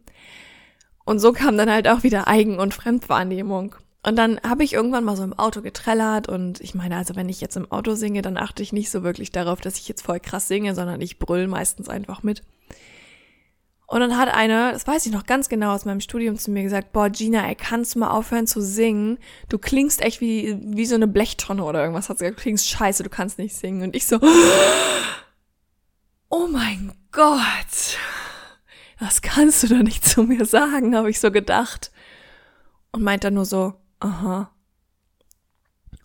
Und 1.03 1.19
so 1.19 1.33
kam 1.33 1.57
dann 1.57 1.69
halt 1.69 1.87
auch 1.87 2.03
wieder 2.03 2.27
Eigen- 2.27 2.59
und 2.59 2.73
Fremdwahrnehmung. 2.73 3.75
Und 4.01 4.15
dann 4.15 4.39
habe 4.41 4.63
ich 4.63 4.73
irgendwann 4.73 5.03
mal 5.03 5.17
so 5.17 5.23
im 5.23 5.37
Auto 5.37 5.61
getrellert 5.61 6.29
und 6.29 6.61
ich 6.61 6.73
meine, 6.73 6.95
also 6.95 7.17
wenn 7.17 7.27
ich 7.27 7.41
jetzt 7.41 7.57
im 7.57 7.69
Auto 7.69 7.95
singe, 7.95 8.21
dann 8.21 8.37
achte 8.37 8.63
ich 8.63 8.71
nicht 8.71 8.89
so 8.89 9.03
wirklich 9.03 9.31
darauf, 9.31 9.59
dass 9.59 9.77
ich 9.77 9.89
jetzt 9.89 10.03
voll 10.03 10.21
krass 10.21 10.47
singe, 10.47 10.73
sondern 10.73 11.01
ich 11.01 11.19
brüll 11.19 11.47
meistens 11.47 11.89
einfach 11.89 12.23
mit. 12.23 12.43
Und 13.89 14.01
dann 14.01 14.17
hat 14.17 14.31
eine, 14.31 14.71
das 14.71 14.85
weiß 14.85 15.07
ich 15.07 15.11
noch 15.11 15.25
ganz 15.25 15.49
genau 15.49 15.73
aus 15.73 15.83
meinem 15.83 15.99
Studium 15.99 16.37
zu 16.37 16.51
mir 16.51 16.61
gesagt, 16.61 16.91
boah, 16.91 17.09
Gina, 17.09 17.47
ey, 17.47 17.55
kannst 17.55 17.95
du 17.95 17.99
mal 17.99 18.11
aufhören 18.11 18.45
zu 18.45 18.61
singen? 18.61 19.17
Du 19.49 19.57
klingst 19.57 20.03
echt 20.03 20.21
wie, 20.21 20.59
wie 20.61 20.85
so 20.85 20.93
eine 20.93 21.07
Blechtonne 21.07 21.63
oder 21.63 21.81
irgendwas. 21.81 22.07
Hat 22.07 22.19
sie 22.19 22.25
gesagt, 22.25 22.37
du 22.37 22.43
klingst 22.43 22.69
scheiße, 22.69 23.01
du 23.01 23.09
kannst 23.09 23.39
nicht 23.39 23.55
singen. 23.55 23.81
Und 23.81 23.95
ich 23.95 24.05
so, 24.05 24.19
oh 26.29 26.47
mein 26.51 26.91
Gott, 27.11 27.97
was 28.99 29.23
kannst 29.23 29.63
du 29.63 29.67
da 29.67 29.81
nicht 29.81 30.05
zu 30.05 30.21
mir 30.21 30.45
sagen, 30.45 30.95
habe 30.95 31.09
ich 31.09 31.19
so 31.19 31.31
gedacht. 31.31 31.91
Und 32.91 33.01
meint 33.01 33.23
dann 33.23 33.33
nur 33.33 33.45
so, 33.45 33.73
aha. 33.99 34.51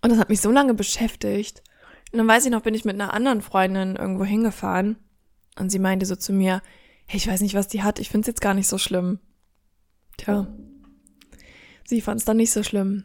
Und 0.01 0.09
das 0.09 0.19
hat 0.19 0.31
mich 0.31 0.41
so 0.41 0.51
lange 0.51 0.73
beschäftigt. 0.73 1.63
Und 2.13 2.19
dann 2.19 2.29
weiß 2.29 2.47
ich 2.47 2.51
noch, 2.51 2.63
bin 2.63 2.73
ich 2.73 2.87
mit 2.87 2.95
einer 2.95 3.13
anderen 3.13 3.43
Freundin 3.43 3.97
irgendwo 3.97 4.25
hingefahren. 4.25 4.97
Und 5.59 5.69
sie 5.69 5.79
meinte 5.79 6.07
so 6.07 6.17
zu 6.17 6.33
mir, 6.33 6.63
hey, 7.07 7.17
ich 7.17 7.29
weiß 7.29 7.41
nicht, 7.41 7.55
was 7.55 7.69
die 7.69 7.83
hat, 7.83 7.99
ich 7.99 8.09
find's 8.09 8.27
jetzt 8.27 8.41
gar 8.41 8.55
nicht 8.55 8.69
so 8.69 8.79
schlimm. 8.79 9.19
Tja. 10.17 10.47
Sie 11.87 12.01
fand's 12.01 12.25
dann 12.25 12.37
nicht 12.37 12.53
so 12.53 12.63
schlimm. 12.63 13.05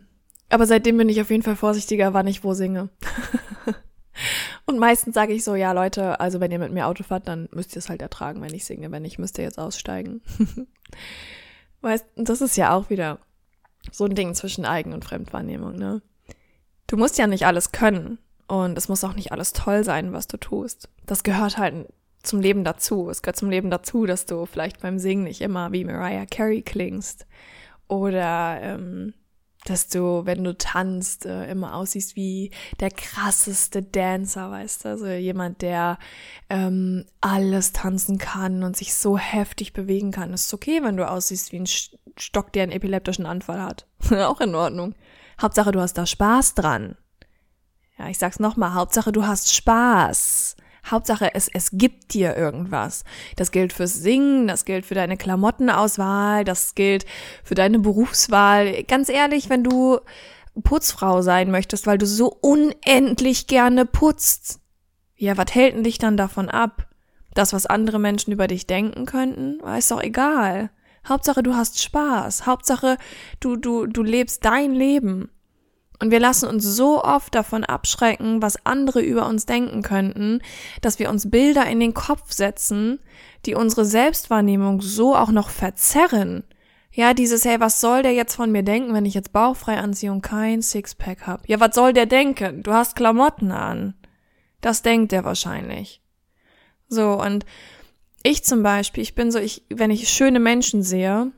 Aber 0.50 0.66
seitdem 0.66 0.98
bin 0.98 1.10
ich 1.10 1.22
auf 1.22 1.30
jeden 1.30 1.44
Fall 1.44 1.56
vorsichtiger, 1.56 2.14
wann 2.14 2.28
ich 2.28 2.44
wo 2.44 2.54
singe. 2.54 2.90
Und 4.66 4.80
meistens 4.80 5.14
sage 5.14 5.34
ich 5.34 5.44
so, 5.44 5.56
ja 5.56 5.72
Leute, 5.72 6.20
also 6.20 6.40
wenn 6.40 6.52
ihr 6.52 6.60
mit 6.60 6.72
mir 6.72 6.88
Auto 6.88 7.04
fahrt, 7.04 7.28
dann 7.28 7.50
müsst 7.52 7.76
ihr 7.76 7.80
es 7.80 7.90
halt 7.90 8.02
ertragen, 8.02 8.42
wenn 8.42 8.54
ich 8.54 8.66
singe. 8.66 8.92
Wenn 8.92 9.04
nicht, 9.04 9.20
müsst 9.20 9.38
ihr 9.38 9.44
jetzt 9.44 9.60
aussteigen. 9.60 10.22
weißt, 11.82 12.06
das 12.16 12.42
ist 12.42 12.58
ja 12.58 12.74
auch 12.74 12.90
wieder 12.90 13.20
so 13.92 14.06
ein 14.06 14.16
Ding 14.16 14.34
zwischen 14.36 14.66
Eigen- 14.66 14.94
und 14.94 15.06
Fremdwahrnehmung, 15.06 15.76
ne? 15.76 16.02
Du 16.88 16.98
musst 16.98 17.18
ja 17.18 17.28
nicht 17.28 17.46
alles 17.46 17.72
können. 17.72 18.18
Und 18.48 18.78
es 18.80 18.90
muss 18.90 19.04
auch 19.04 19.14
nicht 19.14 19.32
alles 19.32 19.54
toll 19.54 19.84
sein, 19.84 20.12
was 20.12 20.28
du 20.28 20.38
tust. 20.38 20.90
Das 21.06 21.24
gehört 21.24 21.60
halt 21.60 21.88
zum 22.24 22.42
Leben 22.42 22.64
dazu. 22.64 23.10
Es 23.10 23.22
gehört 23.22 23.38
zum 23.38 23.50
Leben 23.50 23.70
dazu, 23.70 24.06
dass 24.06 24.26
du 24.26 24.46
vielleicht 24.46 24.82
beim 24.82 25.00
Singen 25.00 25.24
nicht 25.24 25.42
immer 25.42 25.72
wie 25.72 25.86
Mariah 25.86 26.26
Carey 26.26 26.62
klingst. 26.62 27.26
Oder 27.88 28.60
ähm, 28.62 29.14
dass 29.66 29.90
du, 29.90 30.26
wenn 30.26 30.44
du 30.44 30.58
tanzt, 30.58 31.26
äh, 31.26 31.50
immer 31.50 31.76
aussiehst 31.76 32.16
wie 32.16 32.52
der 32.80 32.92
krasseste 32.92 33.84
Dancer, 33.84 34.52
weißt 34.52 34.86
du? 34.86 34.90
Also 34.90 35.08
jemand, 35.08 35.62
der 35.62 35.98
ähm, 36.50 37.06
alles 37.20 37.74
tanzen 37.74 38.18
kann 38.18 38.64
und 38.64 38.78
sich 38.78 38.94
so 38.94 39.18
heftig 39.18 39.74
bewegen 39.74 40.12
kann. 40.12 40.34
Es 40.34 40.46
ist 40.46 40.54
okay, 40.54 40.82
wenn 40.84 40.98
du 40.98 41.08
aussiehst 41.08 41.52
wie 41.52 41.60
ein 41.60 41.68
Stock, 42.18 42.54
der 42.54 42.64
einen 42.64 42.72
epileptischen 42.72 43.26
Anfall 43.26 43.62
hat. 43.62 43.86
Auch 44.12 44.40
in 44.40 44.56
Ordnung. 44.56 44.96
Hauptsache, 45.42 45.72
du 45.72 45.82
hast 45.82 45.98
da 45.98 46.06
Spaß 46.06 46.56
dran. 46.56 46.96
Ja, 47.98 48.08
ich 48.08 48.18
sag's 48.18 48.40
nochmal, 48.40 48.74
Hauptsache, 48.74 49.12
du 49.12 49.28
hast 49.28 49.54
Spaß. 49.54 50.56
Hauptsache, 50.86 51.34
es, 51.34 51.48
es 51.48 51.72
gibt 51.74 52.14
dir 52.14 52.36
irgendwas. 52.36 53.04
Das 53.36 53.52
gilt 53.52 53.74
fürs 53.74 53.96
Singen, 53.96 54.48
das 54.48 54.66
gilt 54.66 54.86
für 54.86 54.96
deine 54.96 55.18
Klamottenauswahl, 55.18 56.44
das 56.44 56.76
gilt 56.76 57.06
für 57.44 57.56
deine 57.56 57.80
Berufswahl. 57.80 58.84
Ganz 58.84 59.10
ehrlich, 59.10 59.50
wenn 59.50 59.64
du 59.64 60.00
Putzfrau 60.64 61.22
sein 61.22 61.52
möchtest, 61.52 61.88
weil 61.88 61.98
du 61.98 62.06
so 62.06 62.28
unendlich 62.42 63.48
gerne 63.48 63.86
putzt, 63.86 64.60
ja, 65.16 65.38
was 65.38 65.54
hält 65.54 65.76
denn 65.76 65.84
dich 65.84 65.98
dann 65.98 66.18
davon 66.18 66.50
ab? 66.50 66.88
Das, 67.34 67.54
was 67.54 67.66
andere 67.66 68.00
Menschen 68.00 68.32
über 68.32 68.48
dich 68.48 68.68
denken 68.68 69.06
könnten, 69.06 69.60
ist 69.78 69.92
doch 69.92 70.02
egal. 70.02 70.72
Hauptsache, 71.08 71.44
du 71.44 71.56
hast 71.56 71.82
Spaß. 71.82 72.46
Hauptsache, 72.46 72.98
du, 73.40 73.56
du, 73.56 73.86
du 73.86 74.04
lebst 74.04 74.46
dein 74.46 74.74
Leben. 74.74 75.30
Und 76.00 76.12
wir 76.12 76.20
lassen 76.20 76.48
uns 76.48 76.64
so 76.64 77.04
oft 77.04 77.36
davon 77.36 77.66
abschrecken, 77.66 78.42
was 78.42 78.66
andere 78.66 79.02
über 79.02 79.28
uns 79.28 79.46
denken 79.46 79.82
könnten, 79.82 80.42
dass 80.82 80.98
wir 80.98 81.10
uns 81.10 81.30
Bilder 81.30 81.66
in 81.68 81.82
den 81.82 81.94
Kopf 81.94 82.32
setzen, 82.32 83.00
die 83.46 83.54
unsere 83.54 83.84
Selbstwahrnehmung 83.84 84.82
so 84.82 85.16
auch 85.16 85.32
noch 85.32 85.50
verzerren. 85.50 86.46
Ja, 86.92 87.14
dieses, 87.14 87.46
hey, 87.46 87.60
was 87.60 87.82
soll 87.82 88.02
der 88.02 88.14
jetzt 88.14 88.36
von 88.36 88.52
mir 88.52 88.64
denken, 88.64 88.94
wenn 88.94 89.06
ich 89.06 89.14
jetzt 89.14 89.34
bauchfrei 89.34 89.78
anziehe 89.78 90.12
und 90.12 90.22
kein 90.22 90.62
Sixpack 90.62 91.28
hab? 91.28 91.48
Ja, 91.48 91.60
was 91.60 91.76
soll 91.76 91.94
der 91.94 92.06
denken? 92.06 92.64
Du 92.64 92.74
hast 92.74 92.96
Klamotten 92.96 93.52
an. 93.52 93.94
Das 94.62 94.82
denkt 94.82 95.14
er 95.14 95.24
wahrscheinlich. 95.24 96.02
So, 96.88 97.22
und 97.22 97.46
ich 98.24 98.44
zum 98.44 98.64
Beispiel, 98.64 99.04
ich 99.04 99.16
bin 99.16 99.32
so, 99.32 99.40
ich, 99.40 99.64
wenn 99.70 99.92
ich 99.92 100.10
schöne 100.10 100.40
Menschen 100.40 100.82
sehe, 100.82 101.32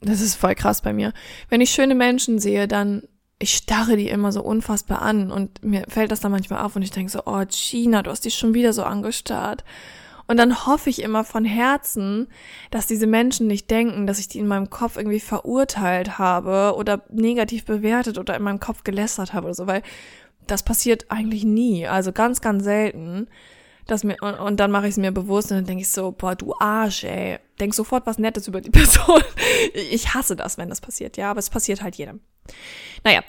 das 0.00 0.20
ist 0.20 0.34
voll 0.34 0.54
krass 0.54 0.82
bei 0.82 0.92
mir, 0.92 1.12
wenn 1.48 1.60
ich 1.60 1.70
schöne 1.70 1.94
Menschen 1.94 2.38
sehe, 2.38 2.68
dann 2.68 3.02
ich 3.42 3.54
starre 3.54 3.96
die 3.96 4.08
immer 4.08 4.30
so 4.30 4.42
unfassbar 4.42 5.02
an 5.02 5.32
und 5.32 5.64
mir 5.64 5.84
fällt 5.88 6.12
das 6.12 6.20
dann 6.20 6.30
manchmal 6.30 6.64
auf 6.64 6.76
und 6.76 6.82
ich 6.82 6.92
denke 6.92 7.10
so, 7.10 7.22
oh 7.26 7.42
Gina, 7.48 8.02
du 8.02 8.10
hast 8.10 8.24
dich 8.24 8.36
schon 8.36 8.54
wieder 8.54 8.72
so 8.72 8.84
angestarrt. 8.84 9.64
Und 10.28 10.36
dann 10.36 10.64
hoffe 10.64 10.88
ich 10.88 11.02
immer 11.02 11.24
von 11.24 11.44
Herzen, 11.44 12.28
dass 12.70 12.86
diese 12.86 13.08
Menschen 13.08 13.48
nicht 13.48 13.68
denken, 13.70 14.06
dass 14.06 14.20
ich 14.20 14.28
die 14.28 14.38
in 14.38 14.46
meinem 14.46 14.70
Kopf 14.70 14.96
irgendwie 14.96 15.20
verurteilt 15.20 16.18
habe 16.18 16.74
oder 16.76 17.02
negativ 17.10 17.64
bewertet 17.64 18.16
oder 18.16 18.36
in 18.36 18.42
meinem 18.42 18.60
Kopf 18.60 18.84
gelästert 18.84 19.32
habe 19.32 19.46
oder 19.46 19.54
so, 19.54 19.66
weil 19.66 19.82
das 20.46 20.62
passiert 20.62 21.06
eigentlich 21.10 21.44
nie, 21.44 21.86
also 21.86 22.12
ganz, 22.12 22.40
ganz 22.40 22.62
selten. 22.62 23.28
Dass 23.88 24.04
mir, 24.04 24.16
und, 24.20 24.34
und 24.34 24.60
dann 24.60 24.70
mache 24.70 24.86
ich 24.86 24.92
es 24.92 24.96
mir 24.96 25.10
bewusst 25.10 25.50
und 25.50 25.56
dann 25.56 25.66
denke 25.66 25.82
ich 25.82 25.88
so, 25.88 26.12
boah, 26.12 26.36
du 26.36 26.54
Arsch, 26.54 27.02
ey. 27.02 27.40
Denk 27.58 27.74
sofort 27.74 28.06
was 28.06 28.18
Nettes 28.18 28.46
über 28.46 28.60
die 28.60 28.70
Person. 28.78 29.20
Ich 29.74 30.14
hasse 30.14 30.36
das, 30.36 30.56
wenn 30.56 30.68
das 30.68 30.80
passiert, 30.80 31.16
ja, 31.16 31.32
aber 31.32 31.40
es 31.40 31.50
passiert 31.50 31.82
halt 31.82 31.96
jedem. 31.96 32.20
Naja, 33.04 33.22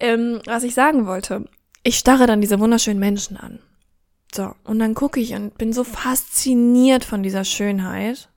ähm, 0.00 0.40
was 0.46 0.62
ich 0.64 0.74
sagen 0.74 1.06
wollte, 1.06 1.44
ich 1.82 1.98
starre 1.98 2.26
dann 2.26 2.40
diese 2.40 2.60
wunderschönen 2.60 3.00
Menschen 3.00 3.36
an. 3.36 3.60
So, 4.34 4.54
und 4.64 4.78
dann 4.80 4.94
gucke 4.94 5.20
ich 5.20 5.34
und 5.34 5.56
bin 5.58 5.72
so 5.72 5.84
fasziniert 5.84 7.04
von 7.04 7.22
dieser 7.22 7.44
Schönheit 7.44 8.30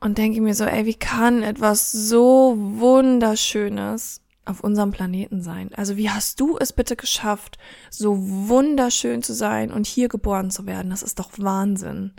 und 0.00 0.18
denke 0.18 0.42
mir 0.42 0.54
so, 0.54 0.64
ey, 0.64 0.84
wie 0.84 0.94
kann 0.94 1.42
etwas 1.42 1.90
so 1.90 2.54
wunderschönes 2.58 4.20
auf 4.44 4.60
unserem 4.60 4.90
Planeten 4.90 5.40
sein? 5.40 5.70
Also 5.74 5.96
wie 5.96 6.10
hast 6.10 6.38
du 6.40 6.58
es 6.58 6.74
bitte 6.74 6.96
geschafft, 6.96 7.56
so 7.88 8.16
wunderschön 8.18 9.22
zu 9.22 9.32
sein 9.32 9.72
und 9.72 9.86
hier 9.86 10.08
geboren 10.08 10.50
zu 10.50 10.66
werden? 10.66 10.90
Das 10.90 11.02
ist 11.02 11.18
doch 11.18 11.30
Wahnsinn. 11.38 12.12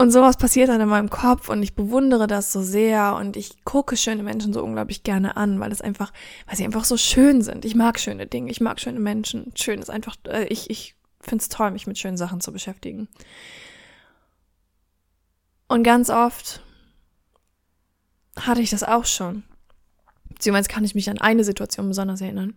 Und 0.00 0.12
sowas 0.12 0.38
passiert 0.38 0.70
dann 0.70 0.80
in 0.80 0.88
meinem 0.88 1.10
Kopf 1.10 1.50
und 1.50 1.62
ich 1.62 1.74
bewundere 1.74 2.26
das 2.26 2.52
so 2.52 2.62
sehr 2.62 3.16
und 3.16 3.36
ich 3.36 3.66
gucke 3.66 3.98
schöne 3.98 4.22
Menschen 4.22 4.54
so 4.54 4.64
unglaublich 4.64 5.02
gerne 5.02 5.36
an, 5.36 5.60
weil 5.60 5.72
es 5.72 5.82
einfach, 5.82 6.10
weil 6.46 6.56
sie 6.56 6.64
einfach 6.64 6.86
so 6.86 6.96
schön 6.96 7.42
sind. 7.42 7.66
Ich 7.66 7.74
mag 7.74 8.00
schöne 8.00 8.26
Dinge, 8.26 8.50
ich 8.50 8.62
mag 8.62 8.80
schöne 8.80 8.98
Menschen. 8.98 9.52
Schön 9.56 9.78
ist 9.78 9.90
einfach, 9.90 10.16
äh, 10.26 10.44
ich, 10.44 10.70
ich 10.70 10.94
finde 11.20 11.42
es 11.42 11.50
toll, 11.50 11.70
mich 11.72 11.86
mit 11.86 11.98
schönen 11.98 12.16
Sachen 12.16 12.40
zu 12.40 12.50
beschäftigen. 12.50 13.08
Und 15.68 15.82
ganz 15.82 16.08
oft 16.08 16.62
hatte 18.38 18.62
ich 18.62 18.70
das 18.70 18.82
auch 18.82 19.04
schon. 19.04 19.42
Beziehungsweise 20.30 20.70
kann 20.70 20.84
ich 20.84 20.94
mich 20.94 21.10
an 21.10 21.18
eine 21.18 21.44
Situation 21.44 21.88
besonders 21.88 22.22
erinnern. 22.22 22.54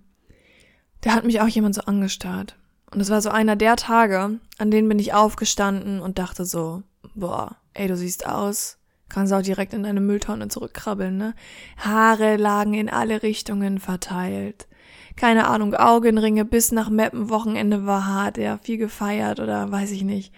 Da 1.01 1.11
hat 1.11 1.25
mich 1.25 1.41
auch 1.41 1.49
jemand 1.49 1.75
so 1.75 1.81
angestarrt. 1.81 2.55
Und 2.89 3.01
es 3.01 3.09
war 3.09 3.21
so 3.21 3.31
einer 3.31 3.57
der 3.57 3.75
Tage, 3.75 4.39
an 4.59 4.71
denen 4.71 4.87
bin 4.87 4.99
ich 4.99 5.13
aufgestanden 5.13 5.99
und 5.99 6.19
dachte 6.19 6.45
so, 6.45 6.83
boah, 7.15 7.57
ey, 7.73 7.87
du 7.87 7.95
siehst 7.95 8.25
aus, 8.25 8.77
kannst 9.09 9.33
auch 9.33 9.41
direkt 9.41 9.73
in 9.73 9.83
deine 9.83 10.01
Mülltonne 10.01 10.47
zurückkrabbeln, 10.47 11.17
ne? 11.17 11.35
Haare 11.77 12.37
lagen 12.37 12.73
in 12.73 12.89
alle 12.89 13.23
Richtungen 13.23 13.79
verteilt. 13.79 14.67
Keine 15.15 15.47
Ahnung, 15.47 15.75
Augenringe 15.75 16.45
bis 16.45 16.71
nach 16.71 16.89
Meppen 16.89 17.29
Wochenende 17.29 17.85
war 17.85 18.05
hart, 18.05 18.37
ja, 18.37 18.57
viel 18.57 18.77
gefeiert 18.77 19.39
oder 19.39 19.71
weiß 19.71 19.91
ich 19.91 20.03
nicht. 20.03 20.33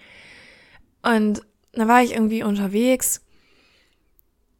Und 1.02 1.42
da 1.72 1.88
war 1.88 2.02
ich 2.02 2.12
irgendwie 2.12 2.42
unterwegs 2.42 3.22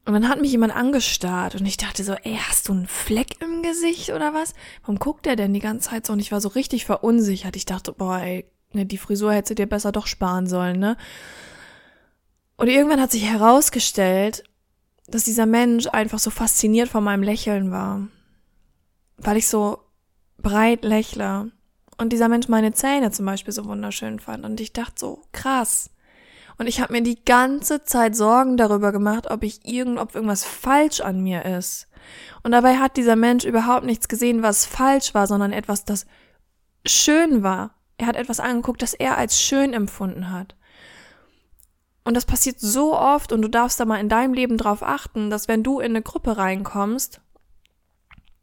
und 0.07 0.13
dann 0.13 0.29
hat 0.29 0.41
mich 0.41 0.53
jemand 0.53 0.75
angestarrt 0.75 1.57
und 1.57 1.67
ich 1.67 1.77
dachte 1.77 2.05
so, 2.05 2.13
ey, 2.13 2.39
hast 2.49 2.69
du 2.69 2.73
einen 2.73 2.87
Fleck 2.87 3.43
im 3.43 3.63
Gesicht 3.63 4.11
oder 4.11 4.33
was? 4.33 4.55
Warum 4.83 5.01
guckt 5.01 5.27
der 5.27 5.35
denn 5.35 5.53
die 5.53 5.61
ganze 5.61 5.91
Zeit 5.91 6.07
so? 6.07 6.13
Und 6.13 6.21
ich 6.21 6.31
war 6.31 6.41
so 6.41 6.49
richtig 6.49 6.85
verunsichert. 6.85 7.57
Ich 7.57 7.67
dachte, 7.67 7.93
boah, 7.93 8.21
ey, 8.21 8.49
ne, 8.73 8.87
die 8.87 8.99
Frisur 8.99 9.33
hätte 9.33 9.57
dir 9.57 9.67
besser 9.67 9.91
doch 9.91 10.07
sparen 10.07 10.47
sollen, 10.47 10.79
ne? 10.79 10.97
Und 12.57 12.69
irgendwann 12.69 13.01
hat 13.01 13.11
sich 13.11 13.25
herausgestellt, 13.25 14.45
dass 15.07 15.25
dieser 15.25 15.47
Mensch 15.47 15.87
einfach 15.89 16.19
so 16.19 16.31
fasziniert 16.31 16.89
von 16.89 17.05
meinem 17.05 17.23
Lächeln 17.23 17.71
war. 17.71 18.09
Weil 19.19 19.37
ich 19.37 19.49
so 19.49 19.79
breit 20.39 20.85
lächle. 20.85 21.53
Und 21.99 22.13
dieser 22.13 22.29
Mensch 22.29 22.49
meine 22.49 22.73
Zähne 22.73 23.11
zum 23.11 23.27
Beispiel 23.27 23.53
so 23.53 23.65
wunderschön 23.67 24.19
fand. 24.19 24.45
Und 24.45 24.61
ich 24.61 24.73
dachte 24.73 24.95
so, 24.97 25.23
krass. 25.33 25.91
Und 26.59 26.67
ich 26.67 26.81
habe 26.81 26.95
mir 26.95 27.03
die 27.03 27.23
ganze 27.25 27.85
Zeit 27.85 28.17
Sorgen 28.17 28.57
darüber 28.57 28.93
gemacht, 28.93 29.31
ob 29.31 29.43
ich 29.43 29.67
irgend, 29.67 29.99
ob 29.99 30.15
irgendwas 30.15 30.45
falsch 30.45 31.01
an 31.01 31.23
mir 31.23 31.45
ist. 31.45 31.89
Und 32.43 32.53
dabei 32.53 32.77
hat 32.77 32.97
dieser 32.97 33.17
Mensch 33.17 33.45
überhaupt 33.45 33.85
nichts 33.85 34.09
gesehen, 34.09 34.43
was 34.43 34.65
falsch 34.65 35.13
war, 35.13 35.27
sondern 35.27 35.53
etwas, 35.53 35.85
das 35.85 36.07
schön 36.87 37.43
war. 37.43 37.75
Er 37.99 38.07
hat 38.07 38.17
etwas 38.17 38.41
angeguckt, 38.41 38.83
das 38.83 38.95
er 38.95 39.19
als 39.19 39.41
schön 39.41 39.75
empfunden 39.75 40.31
hat. 40.31 40.55
Und 42.07 42.15
das 42.15 42.25
passiert 42.25 42.61
so 42.61 42.97
oft 42.97 43.33
und 43.33 43.43
du 43.43 43.49
darfst 43.49 43.81
da 43.81 43.85
mal 43.85 43.99
in 43.99 44.09
deinem 44.09 44.33
Leben 44.33 44.59
drauf 44.59 44.85
achten, 44.85 45.29
dass 45.29 45.49
wenn 45.49 45.65
du 45.65 45.81
in 45.81 45.87
eine 45.87 46.03
Gruppe 46.03 46.37
reinkommst 46.37 47.21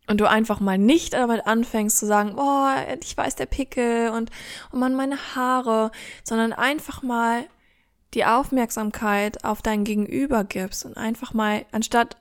und 0.05 0.19
du 0.19 0.27
einfach 0.27 0.59
mal 0.59 0.77
nicht 0.77 1.13
damit 1.13 1.47
anfängst 1.47 1.97
zu 1.97 2.05
sagen, 2.05 2.35
boah, 2.35 2.75
ich 3.01 3.15
weiß 3.15 3.37
der 3.37 3.45
Pickel 3.45 4.09
und 4.09 4.31
oh 4.73 4.75
Mann, 4.75 4.95
meine 4.95 5.15
Haare, 5.33 5.91
sondern 6.25 6.51
einfach 6.51 7.03
mal 7.03 7.45
die 8.13 8.25
Aufmerksamkeit 8.25 9.45
auf 9.45 9.61
dein 9.61 9.85
Gegenüber 9.85 10.43
gibst 10.43 10.83
und 10.83 10.97
einfach 10.97 11.33
mal, 11.33 11.65
anstatt 11.71 12.17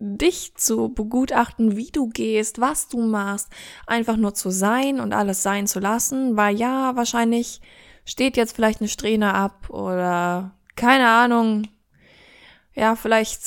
dich 0.00 0.56
zu 0.56 0.88
begutachten, 0.88 1.76
wie 1.76 1.92
du 1.92 2.08
gehst, 2.08 2.60
was 2.60 2.88
du 2.88 3.00
machst, 3.00 3.48
einfach 3.86 4.16
nur 4.16 4.34
zu 4.34 4.50
sein 4.50 4.98
und 4.98 5.12
alles 5.12 5.44
sein 5.44 5.68
zu 5.68 5.78
lassen, 5.78 6.36
weil 6.36 6.56
ja, 6.56 6.96
wahrscheinlich 6.96 7.60
steht 8.04 8.36
jetzt 8.36 8.56
vielleicht 8.56 8.80
eine 8.80 8.88
Strähne 8.88 9.34
ab 9.34 9.70
oder 9.70 10.56
keine 10.80 11.08
Ahnung, 11.08 11.68
ja, 12.74 12.96
vielleicht 12.96 13.42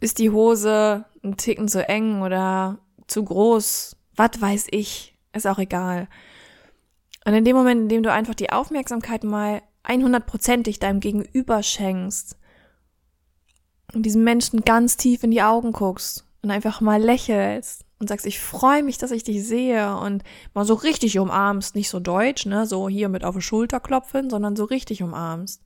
ist 0.00 0.18
die 0.18 0.28
Hose 0.28 1.06
ein 1.24 1.38
Ticken 1.38 1.66
zu 1.66 1.88
eng 1.88 2.20
oder 2.20 2.78
zu 3.06 3.24
groß, 3.24 3.96
was 4.16 4.38
weiß 4.38 4.66
ich, 4.70 5.16
ist 5.32 5.46
auch 5.46 5.58
egal. 5.58 6.08
Und 7.24 7.32
in 7.32 7.46
dem 7.46 7.56
Moment, 7.56 7.80
in 7.80 7.88
dem 7.88 8.02
du 8.02 8.12
einfach 8.12 8.34
die 8.34 8.50
Aufmerksamkeit 8.50 9.24
mal 9.24 9.62
100%ig 9.84 10.78
deinem 10.78 11.00
Gegenüber 11.00 11.62
schenkst 11.62 12.36
und 13.94 14.02
diesem 14.02 14.22
Menschen 14.22 14.60
ganz 14.60 14.98
tief 14.98 15.22
in 15.22 15.30
die 15.30 15.42
Augen 15.42 15.72
guckst 15.72 16.26
und 16.42 16.50
einfach 16.50 16.82
mal 16.82 17.00
lächelst 17.00 17.86
und 17.98 18.08
sagst, 18.08 18.26
ich 18.26 18.40
freue 18.40 18.82
mich, 18.82 18.98
dass 18.98 19.10
ich 19.10 19.24
dich 19.24 19.42
sehe 19.46 19.96
und 19.96 20.22
mal 20.52 20.66
so 20.66 20.74
richtig 20.74 21.18
umarmst, 21.18 21.74
nicht 21.76 21.88
so 21.88 21.98
deutsch, 21.98 22.44
ne, 22.44 22.66
so 22.66 22.90
hier 22.90 23.08
mit 23.08 23.24
auf 23.24 23.36
die 23.36 23.40
Schulter 23.40 23.80
klopfen, 23.80 24.28
sondern 24.28 24.54
so 24.54 24.64
richtig 24.64 25.02
umarmst. 25.02 25.62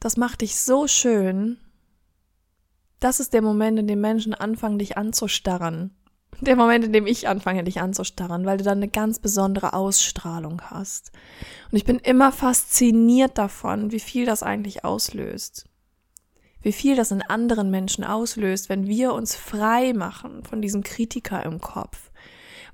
Das 0.00 0.16
macht 0.16 0.40
dich 0.40 0.56
so 0.56 0.86
schön. 0.86 1.58
Das 2.98 3.20
ist 3.20 3.32
der 3.32 3.42
Moment, 3.42 3.78
in 3.78 3.86
dem 3.86 4.00
Menschen 4.00 4.34
anfangen, 4.34 4.78
dich 4.78 4.98
anzustarren. 4.98 5.94
Der 6.40 6.56
Moment, 6.56 6.84
in 6.84 6.92
dem 6.92 7.06
ich 7.06 7.28
anfange, 7.28 7.64
dich 7.64 7.80
anzustarren, 7.80 8.46
weil 8.46 8.58
du 8.58 8.64
dann 8.64 8.78
eine 8.78 8.88
ganz 8.88 9.18
besondere 9.18 9.74
Ausstrahlung 9.74 10.62
hast. 10.62 11.12
Und 11.70 11.76
ich 11.76 11.84
bin 11.84 11.98
immer 11.98 12.32
fasziniert 12.32 13.36
davon, 13.36 13.92
wie 13.92 14.00
viel 14.00 14.26
das 14.26 14.42
eigentlich 14.42 14.84
auslöst 14.84 15.70
wie 16.62 16.72
viel 16.72 16.96
das 16.96 17.10
in 17.10 17.22
anderen 17.22 17.70
Menschen 17.70 18.04
auslöst, 18.04 18.68
wenn 18.68 18.86
wir 18.86 19.14
uns 19.14 19.34
frei 19.34 19.92
machen 19.92 20.44
von 20.44 20.60
diesem 20.60 20.82
Kritiker 20.82 21.42
im 21.44 21.60
Kopf. 21.60 22.09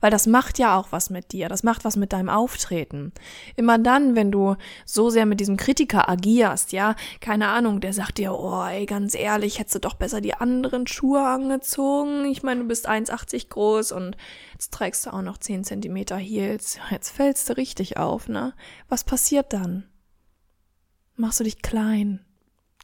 Weil 0.01 0.11
das 0.11 0.27
macht 0.27 0.59
ja 0.59 0.79
auch 0.79 0.93
was 0.93 1.11
mit 1.11 1.33
dir, 1.33 1.49
das 1.49 1.63
macht 1.63 1.85
was 1.85 1.97
mit 1.97 2.13
deinem 2.13 2.29
Auftreten. 2.29 3.13
Immer 3.57 3.79
dann, 3.79 4.15
wenn 4.15 4.31
du 4.31 4.57
so 4.85 5.11
sehr 5.11 5.27
mit 5.27 5.41
diesem 5.41 5.57
Kritiker 5.57 6.09
agierst, 6.09 6.73
ja, 6.73 6.95
keine 7.21 7.49
Ahnung, 7.49 7.81
der 7.81 7.93
sagt 7.93 8.19
dir, 8.19 8.35
oh, 8.35 8.65
ey, 8.65 8.87
ganz 8.87 9.15
ehrlich, 9.15 9.59
hättest 9.59 9.77
du 9.77 9.81
doch 9.81 9.95
besser 9.95 10.21
die 10.21 10.35
anderen 10.35 10.87
Schuhe 10.87 11.27
angezogen. 11.27 12.27
Ich 12.27 12.43
meine, 12.43 12.61
du 12.61 12.69
bist 12.69 12.89
1,80 12.89 13.49
groß 13.49 13.93
und 13.93 14.17
jetzt 14.53 14.73
trägst 14.73 15.07
du 15.07 15.11
auch 15.11 15.23
noch 15.23 15.39
10 15.39 15.65
Zentimeter 15.65 16.17
Heels. 16.17 16.79
Jetzt 16.91 17.11
fällst 17.11 17.49
du 17.49 17.57
richtig 17.57 17.97
auf, 17.97 18.29
ne? 18.29 18.55
Was 18.89 19.05
passiert 19.05 19.53
dann? 19.53 19.85
Machst 21.17 21.41
du 21.41 21.45
dich 21.45 21.63
klein, 21.63 22.27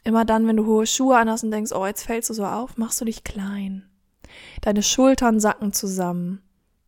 Immer 0.04 0.25
dann, 0.25 0.47
wenn 0.47 0.57
du 0.57 0.66
hohe 0.66 0.87
Schuhe 0.87 1.16
anhast 1.16 1.45
und 1.45 1.52
denkst, 1.52 1.73
oh, 1.73 1.87
jetzt 1.87 2.04
fällst 2.04 2.31
du 2.31 2.35
so 2.35 2.45
auf, 2.45 2.76
machst 2.76 3.00
du 3.00 3.04
dich 3.04 3.23
klein. 3.23 3.88
Deine 4.61 4.83
Schultern 4.83 5.38
sacken 5.38 5.73
zusammen. 5.73 6.42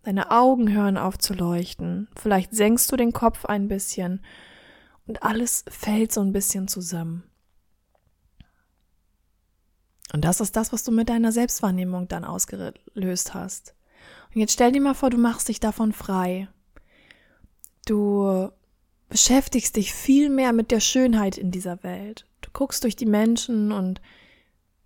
Deine 0.04 0.30
Augen 0.30 0.72
hören 0.72 0.96
auf 0.96 1.18
zu 1.18 1.34
leuchten. 1.34 2.08
Vielleicht 2.16 2.54
senkst 2.54 2.90
du 2.92 2.96
den 2.96 3.12
Kopf 3.12 3.46
ein 3.46 3.68
bisschen 3.68 4.22
und 5.06 5.22
alles 5.22 5.64
fällt 5.68 6.12
so 6.12 6.20
ein 6.20 6.32
bisschen 6.32 6.68
zusammen. 6.68 7.24
Und 10.12 10.24
das 10.24 10.40
ist 10.40 10.54
das, 10.56 10.72
was 10.72 10.84
du 10.84 10.92
mit 10.92 11.08
deiner 11.08 11.32
Selbstwahrnehmung 11.32 12.06
dann 12.06 12.24
ausgelöst 12.24 13.34
hast. 13.34 13.74
Und 14.34 14.40
jetzt 14.40 14.52
stell 14.52 14.72
dir 14.72 14.80
mal 14.80 14.94
vor, 14.94 15.10
du 15.10 15.18
machst 15.18 15.48
dich 15.48 15.58
davon 15.58 15.92
frei. 15.92 16.48
Du 17.86 18.50
beschäftigst 19.08 19.76
dich 19.76 19.92
viel 19.92 20.30
mehr 20.30 20.52
mit 20.52 20.70
der 20.70 20.80
Schönheit 20.80 21.38
in 21.38 21.50
dieser 21.50 21.82
Welt 21.82 22.26
guckst 22.54 22.84
durch 22.84 22.96
die 22.96 23.04
Menschen 23.04 23.70
und 23.70 24.00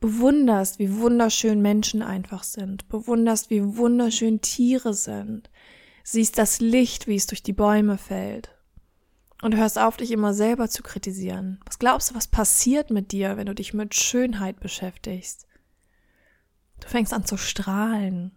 bewunderst, 0.00 0.78
wie 0.78 0.96
wunderschön 0.96 1.60
Menschen 1.60 2.02
einfach 2.02 2.44
sind, 2.44 2.88
bewunderst, 2.88 3.50
wie 3.50 3.76
wunderschön 3.76 4.40
Tiere 4.40 4.94
sind, 4.94 5.50
siehst 6.04 6.38
das 6.38 6.60
Licht, 6.60 7.06
wie 7.06 7.16
es 7.16 7.26
durch 7.26 7.42
die 7.42 7.52
Bäume 7.52 7.98
fällt 7.98 8.50
und 9.42 9.56
hörst 9.56 9.78
auf, 9.78 9.96
dich 9.96 10.10
immer 10.10 10.34
selber 10.34 10.68
zu 10.68 10.82
kritisieren. 10.82 11.60
Was 11.66 11.78
glaubst 11.78 12.10
du, 12.10 12.14
was 12.14 12.28
passiert 12.28 12.90
mit 12.90 13.12
dir, 13.12 13.36
wenn 13.36 13.46
du 13.46 13.54
dich 13.54 13.74
mit 13.74 13.94
Schönheit 13.94 14.60
beschäftigst? 14.60 15.46
Du 16.80 16.88
fängst 16.88 17.12
an 17.12 17.24
zu 17.24 17.36
strahlen. 17.36 18.32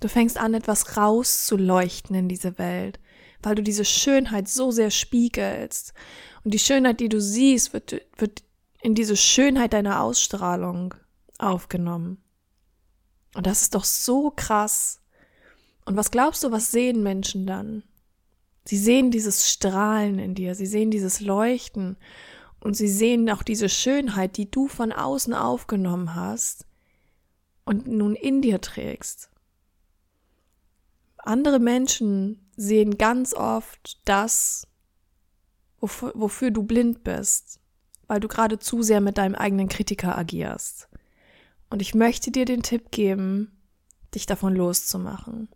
Du 0.00 0.08
fängst 0.08 0.38
an, 0.38 0.54
etwas 0.54 0.96
rauszuleuchten 0.96 2.14
in 2.14 2.28
diese 2.28 2.58
Welt, 2.58 3.00
weil 3.42 3.54
du 3.54 3.62
diese 3.62 3.84
Schönheit 3.84 4.48
so 4.48 4.70
sehr 4.70 4.90
spiegelst. 4.90 5.94
Und 6.44 6.52
die 6.52 6.58
Schönheit, 6.58 7.00
die 7.00 7.08
du 7.08 7.20
siehst, 7.20 7.72
wird, 7.72 8.02
wird 8.16 8.42
in 8.84 8.94
diese 8.94 9.16
Schönheit 9.16 9.72
deiner 9.72 10.02
Ausstrahlung 10.02 10.94
aufgenommen. 11.38 12.22
Und 13.34 13.46
das 13.46 13.62
ist 13.62 13.74
doch 13.74 13.84
so 13.84 14.30
krass. 14.30 15.00
Und 15.86 15.96
was 15.96 16.10
glaubst 16.10 16.44
du, 16.44 16.52
was 16.52 16.70
sehen 16.70 17.02
Menschen 17.02 17.46
dann? 17.46 17.82
Sie 18.66 18.76
sehen 18.76 19.10
dieses 19.10 19.50
Strahlen 19.50 20.18
in 20.18 20.34
dir, 20.34 20.54
sie 20.54 20.66
sehen 20.66 20.90
dieses 20.90 21.20
Leuchten 21.20 21.96
und 22.60 22.76
sie 22.76 22.88
sehen 22.88 23.30
auch 23.30 23.42
diese 23.42 23.70
Schönheit, 23.70 24.36
die 24.36 24.50
du 24.50 24.68
von 24.68 24.92
außen 24.92 25.32
aufgenommen 25.32 26.14
hast 26.14 26.66
und 27.64 27.86
nun 27.86 28.14
in 28.14 28.42
dir 28.42 28.60
trägst. 28.60 29.30
Andere 31.16 31.58
Menschen 31.58 32.50
sehen 32.54 32.98
ganz 32.98 33.32
oft 33.32 33.98
das, 34.04 34.66
wofür, 35.80 36.12
wofür 36.14 36.50
du 36.50 36.64
blind 36.64 37.02
bist, 37.02 37.60
weil 38.06 38.20
du 38.20 38.28
gerade 38.28 38.58
zu 38.58 38.82
sehr 38.82 39.00
mit 39.00 39.18
deinem 39.18 39.34
eigenen 39.34 39.68
Kritiker 39.68 40.16
agierst. 40.16 40.88
Und 41.70 41.82
ich 41.82 41.94
möchte 41.94 42.30
dir 42.30 42.44
den 42.44 42.62
Tipp 42.62 42.90
geben, 42.90 43.50
dich 44.14 44.26
davon 44.26 44.54
loszumachen. 44.54 45.48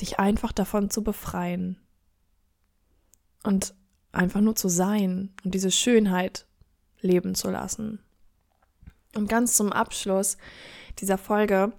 Dich 0.00 0.18
einfach 0.18 0.52
davon 0.52 0.90
zu 0.90 1.02
befreien. 1.02 1.78
Und 3.42 3.74
einfach 4.12 4.40
nur 4.40 4.56
zu 4.56 4.68
sein 4.68 5.32
und 5.44 5.54
diese 5.54 5.70
Schönheit 5.70 6.46
leben 7.00 7.34
zu 7.34 7.50
lassen. 7.50 8.00
Und 9.14 9.28
ganz 9.28 9.56
zum 9.56 9.72
Abschluss 9.72 10.36
dieser 10.98 11.18
Folge 11.18 11.72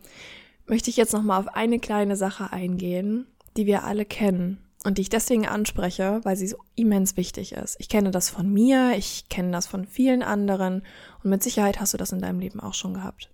möchte 0.65 0.89
ich 0.89 0.97
jetzt 0.97 1.13
nochmal 1.13 1.39
auf 1.39 1.47
eine 1.49 1.79
kleine 1.79 2.15
Sache 2.15 2.51
eingehen, 2.51 3.27
die 3.57 3.65
wir 3.65 3.83
alle 3.83 4.05
kennen 4.05 4.70
und 4.83 4.97
die 4.97 5.03
ich 5.03 5.09
deswegen 5.09 5.47
anspreche, 5.47 6.21
weil 6.23 6.35
sie 6.35 6.47
so 6.47 6.57
immens 6.75 7.17
wichtig 7.17 7.53
ist. 7.53 7.75
Ich 7.79 7.89
kenne 7.89 8.11
das 8.11 8.29
von 8.29 8.51
mir, 8.51 8.93
ich 8.97 9.29
kenne 9.29 9.51
das 9.51 9.67
von 9.67 9.85
vielen 9.85 10.23
anderen 10.23 10.81
und 11.23 11.29
mit 11.29 11.43
Sicherheit 11.43 11.79
hast 11.79 11.93
du 11.93 11.97
das 11.97 12.11
in 12.11 12.19
deinem 12.19 12.39
Leben 12.39 12.59
auch 12.59 12.73
schon 12.73 12.93
gehabt. 12.93 13.29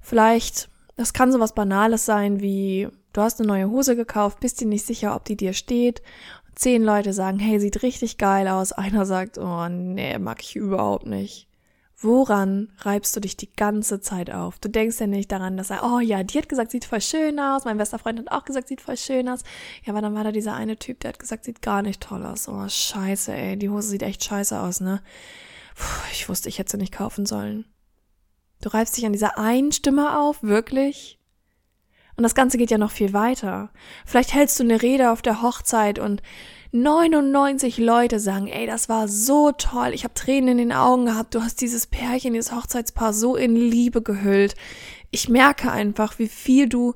Vielleicht, 0.00 0.68
das 0.96 1.12
kann 1.12 1.32
so 1.32 1.40
was 1.40 1.54
Banales 1.54 2.06
sein 2.06 2.40
wie, 2.40 2.88
du 3.12 3.20
hast 3.20 3.40
eine 3.40 3.48
neue 3.48 3.68
Hose 3.68 3.96
gekauft, 3.96 4.40
bist 4.40 4.60
dir 4.60 4.68
nicht 4.68 4.86
sicher, 4.86 5.16
ob 5.16 5.24
die 5.24 5.36
dir 5.36 5.52
steht. 5.52 6.02
Zehn 6.54 6.82
Leute 6.82 7.12
sagen, 7.12 7.38
hey, 7.38 7.60
sieht 7.60 7.82
richtig 7.82 8.16
geil 8.16 8.48
aus. 8.48 8.72
Einer 8.72 9.04
sagt, 9.04 9.36
oh 9.36 9.68
nee, 9.68 10.18
mag 10.18 10.40
ich 10.40 10.56
überhaupt 10.56 11.06
nicht. 11.06 11.48
Woran 11.98 12.72
reibst 12.80 13.16
du 13.16 13.20
dich 13.20 13.38
die 13.38 13.50
ganze 13.50 14.00
Zeit 14.00 14.30
auf? 14.30 14.58
Du 14.58 14.68
denkst 14.68 15.00
ja 15.00 15.06
nicht 15.06 15.32
daran, 15.32 15.56
dass 15.56 15.70
er, 15.70 15.82
oh 15.82 15.98
ja, 15.98 16.22
die 16.22 16.36
hat 16.36 16.48
gesagt, 16.48 16.70
sieht 16.70 16.84
voll 16.84 17.00
schön 17.00 17.40
aus. 17.40 17.64
Mein 17.64 17.78
bester 17.78 17.98
Freund 17.98 18.18
hat 18.18 18.30
auch 18.30 18.44
gesagt, 18.44 18.68
sieht 18.68 18.82
voll 18.82 18.98
schön 18.98 19.28
aus. 19.30 19.44
Ja, 19.82 19.94
aber 19.94 20.02
dann 20.02 20.14
war 20.14 20.22
da 20.22 20.30
dieser 20.30 20.54
eine 20.54 20.76
Typ, 20.76 21.00
der 21.00 21.10
hat 21.10 21.18
gesagt, 21.18 21.44
sieht 21.44 21.62
gar 21.62 21.80
nicht 21.80 22.02
toll 22.02 22.26
aus. 22.26 22.48
Oh, 22.48 22.68
scheiße, 22.68 23.32
ey, 23.32 23.56
die 23.56 23.70
Hose 23.70 23.88
sieht 23.88 24.02
echt 24.02 24.22
scheiße 24.22 24.60
aus, 24.60 24.80
ne? 24.80 25.02
Puh, 25.74 26.10
ich 26.12 26.28
wusste, 26.28 26.50
ich 26.50 26.58
hätte 26.58 26.72
sie 26.72 26.76
nicht 26.76 26.92
kaufen 26.92 27.24
sollen. 27.24 27.64
Du 28.60 28.68
reibst 28.68 28.96
dich 28.96 29.06
an 29.06 29.12
dieser 29.12 29.38
einen 29.38 29.72
Stimme 29.72 30.18
auf, 30.18 30.42
wirklich? 30.42 31.18
Und 32.16 32.24
das 32.24 32.34
Ganze 32.34 32.58
geht 32.58 32.70
ja 32.70 32.78
noch 32.78 32.90
viel 32.90 33.14
weiter. 33.14 33.70
Vielleicht 34.04 34.34
hältst 34.34 34.58
du 34.58 34.64
eine 34.64 34.82
Rede 34.82 35.12
auf 35.12 35.22
der 35.22 35.40
Hochzeit 35.40 35.98
und 35.98 36.22
99 36.82 37.78
Leute 37.78 38.20
sagen, 38.20 38.48
ey, 38.48 38.66
das 38.66 38.88
war 38.88 39.08
so 39.08 39.52
toll, 39.52 39.90
ich 39.92 40.04
habe 40.04 40.14
Tränen 40.14 40.50
in 40.50 40.58
den 40.58 40.72
Augen 40.72 41.06
gehabt, 41.06 41.34
du 41.34 41.42
hast 41.42 41.60
dieses 41.60 41.86
Pärchen, 41.86 42.34
dieses 42.34 42.52
Hochzeitspaar 42.52 43.12
so 43.12 43.36
in 43.36 43.56
Liebe 43.56 44.02
gehüllt. 44.02 44.54
Ich 45.10 45.28
merke 45.28 45.70
einfach, 45.70 46.18
wie 46.18 46.28
viel 46.28 46.68
du, 46.68 46.94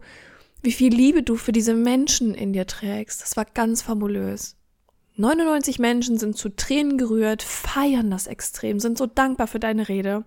wie 0.63 0.73
viel 0.73 0.95
Liebe 0.95 1.23
du 1.23 1.37
für 1.37 1.53
diese 1.53 1.75
Menschen 1.75 2.35
in 2.35 2.53
dir 2.53 2.67
trägst. 2.67 3.23
Das 3.23 3.37
war 3.37 3.45
ganz 3.45 3.83
fabulös. 3.83 4.57
99 5.17 5.79
Menschen 5.79 6.19
sind 6.19 6.37
zu 6.37 6.49
Tränen 6.49 6.97
gerührt, 6.97 7.43
feiern 7.43 8.11
das 8.11 8.27
extrem, 8.27 8.81
sind 8.81 8.99
so 8.99 9.07
dankbar 9.07 9.47
für 9.47 9.61
deine 9.61 9.89
Rede. 9.89 10.25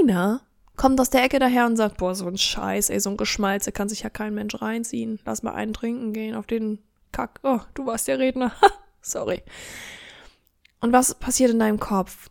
Einer 0.00 0.42
kommt 0.76 1.00
aus 1.00 1.10
der 1.10 1.22
Ecke 1.24 1.38
daher 1.38 1.66
und 1.66 1.76
sagt, 1.76 1.98
boah, 1.98 2.14
so 2.14 2.26
ein 2.26 2.38
Scheiß, 2.38 2.90
ey, 2.90 2.98
so 3.00 3.10
ein 3.10 3.16
Geschmalze 3.16 3.72
kann 3.72 3.88
sich 3.88 4.02
ja 4.02 4.10
kein 4.10 4.34
Mensch 4.34 4.60
reinziehen. 4.60 5.20
Lass 5.24 5.42
mal 5.42 5.54
einen 5.54 5.72
trinken 5.72 6.12
gehen, 6.12 6.34
auf 6.34 6.46
den 6.46 6.78
Kack. 7.12 7.40
Oh, 7.42 7.60
du 7.74 7.86
warst 7.86 8.08
der 8.08 8.18
Redner. 8.18 8.52
Sorry. 9.00 9.42
Und 10.80 10.92
was 10.92 11.14
passiert 11.14 11.50
in 11.50 11.58
deinem 11.58 11.78
Kopf? 11.78 12.30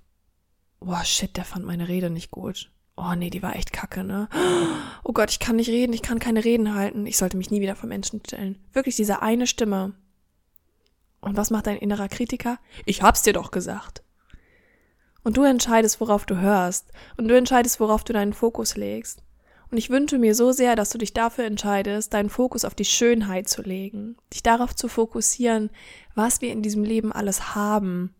Boah, 0.79 1.05
shit, 1.05 1.37
der 1.37 1.45
fand 1.45 1.65
meine 1.65 1.87
Rede 1.87 2.09
nicht 2.09 2.31
gut. 2.31 2.71
Oh 2.97 3.13
nee, 3.15 3.29
die 3.29 3.41
war 3.41 3.55
echt 3.55 3.71
kacke, 3.71 4.03
ne? 4.03 4.27
Oh 5.03 5.13
Gott, 5.13 5.31
ich 5.31 5.39
kann 5.39 5.55
nicht 5.55 5.69
reden, 5.69 5.93
ich 5.93 6.03
kann 6.03 6.19
keine 6.19 6.43
Reden 6.43 6.75
halten. 6.75 7.07
Ich 7.07 7.17
sollte 7.17 7.37
mich 7.37 7.49
nie 7.49 7.61
wieder 7.61 7.75
vor 7.75 7.89
Menschen 7.89 8.21
stellen. 8.25 8.59
Wirklich 8.71 8.95
diese 8.95 9.21
eine 9.21 9.47
Stimme. 9.47 9.93
Und 11.21 11.37
was 11.37 11.49
macht 11.49 11.67
dein 11.67 11.77
innerer 11.77 12.07
Kritiker? 12.07 12.59
Ich 12.85 13.01
hab's 13.01 13.23
dir 13.23 13.33
doch 13.33 13.51
gesagt. 13.51 14.03
Und 15.23 15.37
du 15.37 15.43
entscheidest, 15.43 16.01
worauf 16.01 16.25
du 16.25 16.37
hörst. 16.37 16.91
Und 17.17 17.27
du 17.27 17.37
entscheidest, 17.37 17.79
worauf 17.79 18.03
du 18.03 18.13
deinen 18.13 18.33
Fokus 18.33 18.75
legst. 18.75 19.23
Und 19.71 19.77
ich 19.77 19.89
wünsche 19.89 20.17
mir 20.17 20.35
so 20.35 20.51
sehr, 20.51 20.75
dass 20.75 20.89
du 20.89 20.97
dich 20.97 21.13
dafür 21.13 21.45
entscheidest, 21.45 22.13
deinen 22.13 22.29
Fokus 22.29 22.65
auf 22.65 22.75
die 22.75 22.85
Schönheit 22.85 23.47
zu 23.47 23.61
legen, 23.61 24.17
dich 24.33 24.43
darauf 24.43 24.75
zu 24.75 24.89
fokussieren, 24.89 25.69
was 26.13 26.41
wir 26.41 26.51
in 26.51 26.61
diesem 26.61 26.83
Leben 26.83 27.13
alles 27.13 27.55
haben 27.55 28.13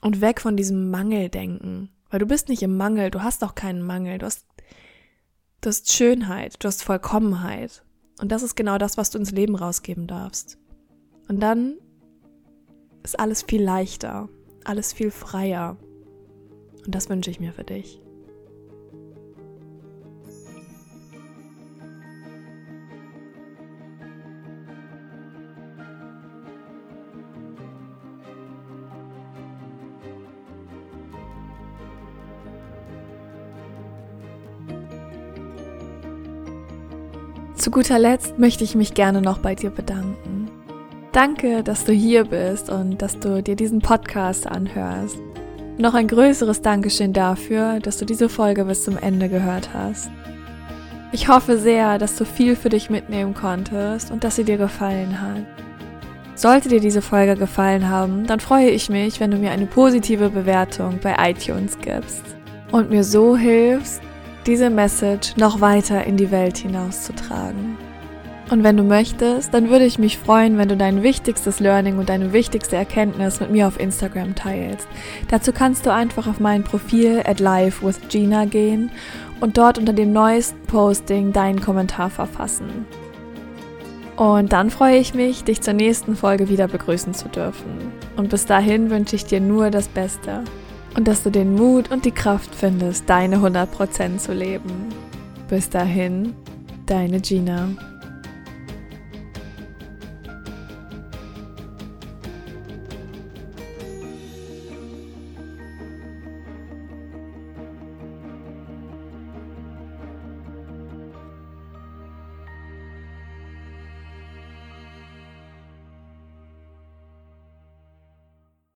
und 0.00 0.22
weg 0.22 0.40
von 0.40 0.56
diesem 0.56 0.90
Mangeldenken. 0.90 1.90
Weil 2.08 2.20
du 2.20 2.26
bist 2.26 2.48
nicht 2.48 2.62
im 2.62 2.78
Mangel, 2.78 3.10
du 3.10 3.22
hast 3.22 3.44
auch 3.44 3.54
keinen 3.54 3.82
Mangel, 3.82 4.16
du 4.16 4.26
hast, 4.26 4.46
du 5.60 5.68
hast 5.68 5.92
Schönheit, 5.92 6.56
du 6.58 6.66
hast 6.66 6.82
Vollkommenheit. 6.82 7.84
Und 8.18 8.32
das 8.32 8.42
ist 8.42 8.56
genau 8.56 8.78
das, 8.78 8.96
was 8.96 9.10
du 9.10 9.18
ins 9.18 9.32
Leben 9.32 9.56
rausgeben 9.56 10.06
darfst. 10.06 10.58
Und 11.28 11.40
dann 11.40 11.74
ist 13.02 13.20
alles 13.20 13.42
viel 13.42 13.62
leichter, 13.62 14.30
alles 14.64 14.94
viel 14.94 15.10
freier. 15.10 15.76
Und 16.86 16.94
das 16.94 17.10
wünsche 17.10 17.30
ich 17.30 17.38
mir 17.38 17.52
für 17.52 17.64
dich. 17.64 18.00
Zu 37.60 37.70
guter 37.70 37.98
Letzt 37.98 38.38
möchte 38.38 38.64
ich 38.64 38.74
mich 38.74 38.94
gerne 38.94 39.20
noch 39.20 39.36
bei 39.36 39.54
dir 39.54 39.68
bedanken. 39.68 40.50
Danke, 41.12 41.62
dass 41.62 41.84
du 41.84 41.92
hier 41.92 42.24
bist 42.24 42.70
und 42.70 43.02
dass 43.02 43.18
du 43.18 43.42
dir 43.42 43.54
diesen 43.54 43.80
Podcast 43.80 44.46
anhörst. 44.46 45.18
Noch 45.76 45.92
ein 45.92 46.08
größeres 46.08 46.62
Dankeschön 46.62 47.12
dafür, 47.12 47.78
dass 47.80 47.98
du 47.98 48.06
diese 48.06 48.30
Folge 48.30 48.64
bis 48.64 48.84
zum 48.84 48.96
Ende 48.96 49.28
gehört 49.28 49.74
hast. 49.74 50.10
Ich 51.12 51.28
hoffe 51.28 51.58
sehr, 51.58 51.98
dass 51.98 52.16
du 52.16 52.24
viel 52.24 52.56
für 52.56 52.70
dich 52.70 52.88
mitnehmen 52.88 53.34
konntest 53.34 54.10
und 54.10 54.24
dass 54.24 54.36
sie 54.36 54.44
dir 54.44 54.56
gefallen 54.56 55.20
hat. 55.20 55.44
Sollte 56.36 56.70
dir 56.70 56.80
diese 56.80 57.02
Folge 57.02 57.36
gefallen 57.36 57.90
haben, 57.90 58.26
dann 58.26 58.40
freue 58.40 58.70
ich 58.70 58.88
mich, 58.88 59.20
wenn 59.20 59.32
du 59.32 59.36
mir 59.36 59.50
eine 59.50 59.66
positive 59.66 60.30
Bewertung 60.30 60.98
bei 61.02 61.14
iTunes 61.30 61.76
gibst 61.78 62.24
und 62.72 62.88
mir 62.88 63.04
so 63.04 63.36
hilfst, 63.36 64.00
diese 64.46 64.70
Message 64.70 65.36
noch 65.36 65.60
weiter 65.60 66.04
in 66.04 66.16
die 66.16 66.30
Welt 66.30 66.58
hinauszutragen. 66.58 67.76
Und 68.50 68.64
wenn 68.64 68.76
du 68.76 68.82
möchtest, 68.82 69.54
dann 69.54 69.70
würde 69.70 69.84
ich 69.84 70.00
mich 70.00 70.18
freuen, 70.18 70.58
wenn 70.58 70.68
du 70.68 70.76
dein 70.76 71.04
wichtigstes 71.04 71.60
Learning 71.60 71.98
und 71.98 72.08
deine 72.08 72.32
wichtigste 72.32 72.74
Erkenntnis 72.74 73.38
mit 73.38 73.52
mir 73.52 73.68
auf 73.68 73.78
Instagram 73.78 74.34
teilst. 74.34 74.88
Dazu 75.28 75.52
kannst 75.52 75.86
du 75.86 75.92
einfach 75.92 76.26
auf 76.26 76.40
mein 76.40 76.64
Profil 76.64 77.22
at 77.24 77.38
live 77.38 77.80
with 77.82 78.00
Gina 78.08 78.46
gehen 78.46 78.90
und 79.38 79.56
dort 79.56 79.78
unter 79.78 79.92
dem 79.92 80.12
neuesten 80.12 80.60
Posting 80.66 81.32
deinen 81.32 81.60
Kommentar 81.60 82.10
verfassen. 82.10 82.86
Und 84.16 84.52
dann 84.52 84.70
freue 84.70 84.98
ich 84.98 85.14
mich, 85.14 85.44
dich 85.44 85.60
zur 85.60 85.74
nächsten 85.74 86.16
Folge 86.16 86.48
wieder 86.48 86.66
begrüßen 86.66 87.14
zu 87.14 87.28
dürfen. 87.28 87.92
Und 88.16 88.30
bis 88.30 88.46
dahin 88.46 88.90
wünsche 88.90 89.14
ich 89.14 89.24
dir 89.24 89.40
nur 89.40 89.70
das 89.70 89.86
Beste 89.86 90.42
und 90.96 91.08
dass 91.08 91.22
du 91.22 91.30
den 91.30 91.54
Mut 91.54 91.90
und 91.90 92.04
die 92.04 92.10
Kraft 92.10 92.54
findest, 92.54 93.08
deine 93.08 93.38
100% 93.38 94.18
zu 94.18 94.32
leben. 94.32 94.70
Bis 95.48 95.68
dahin, 95.68 96.34
deine 96.86 97.20
Gina. 97.20 97.68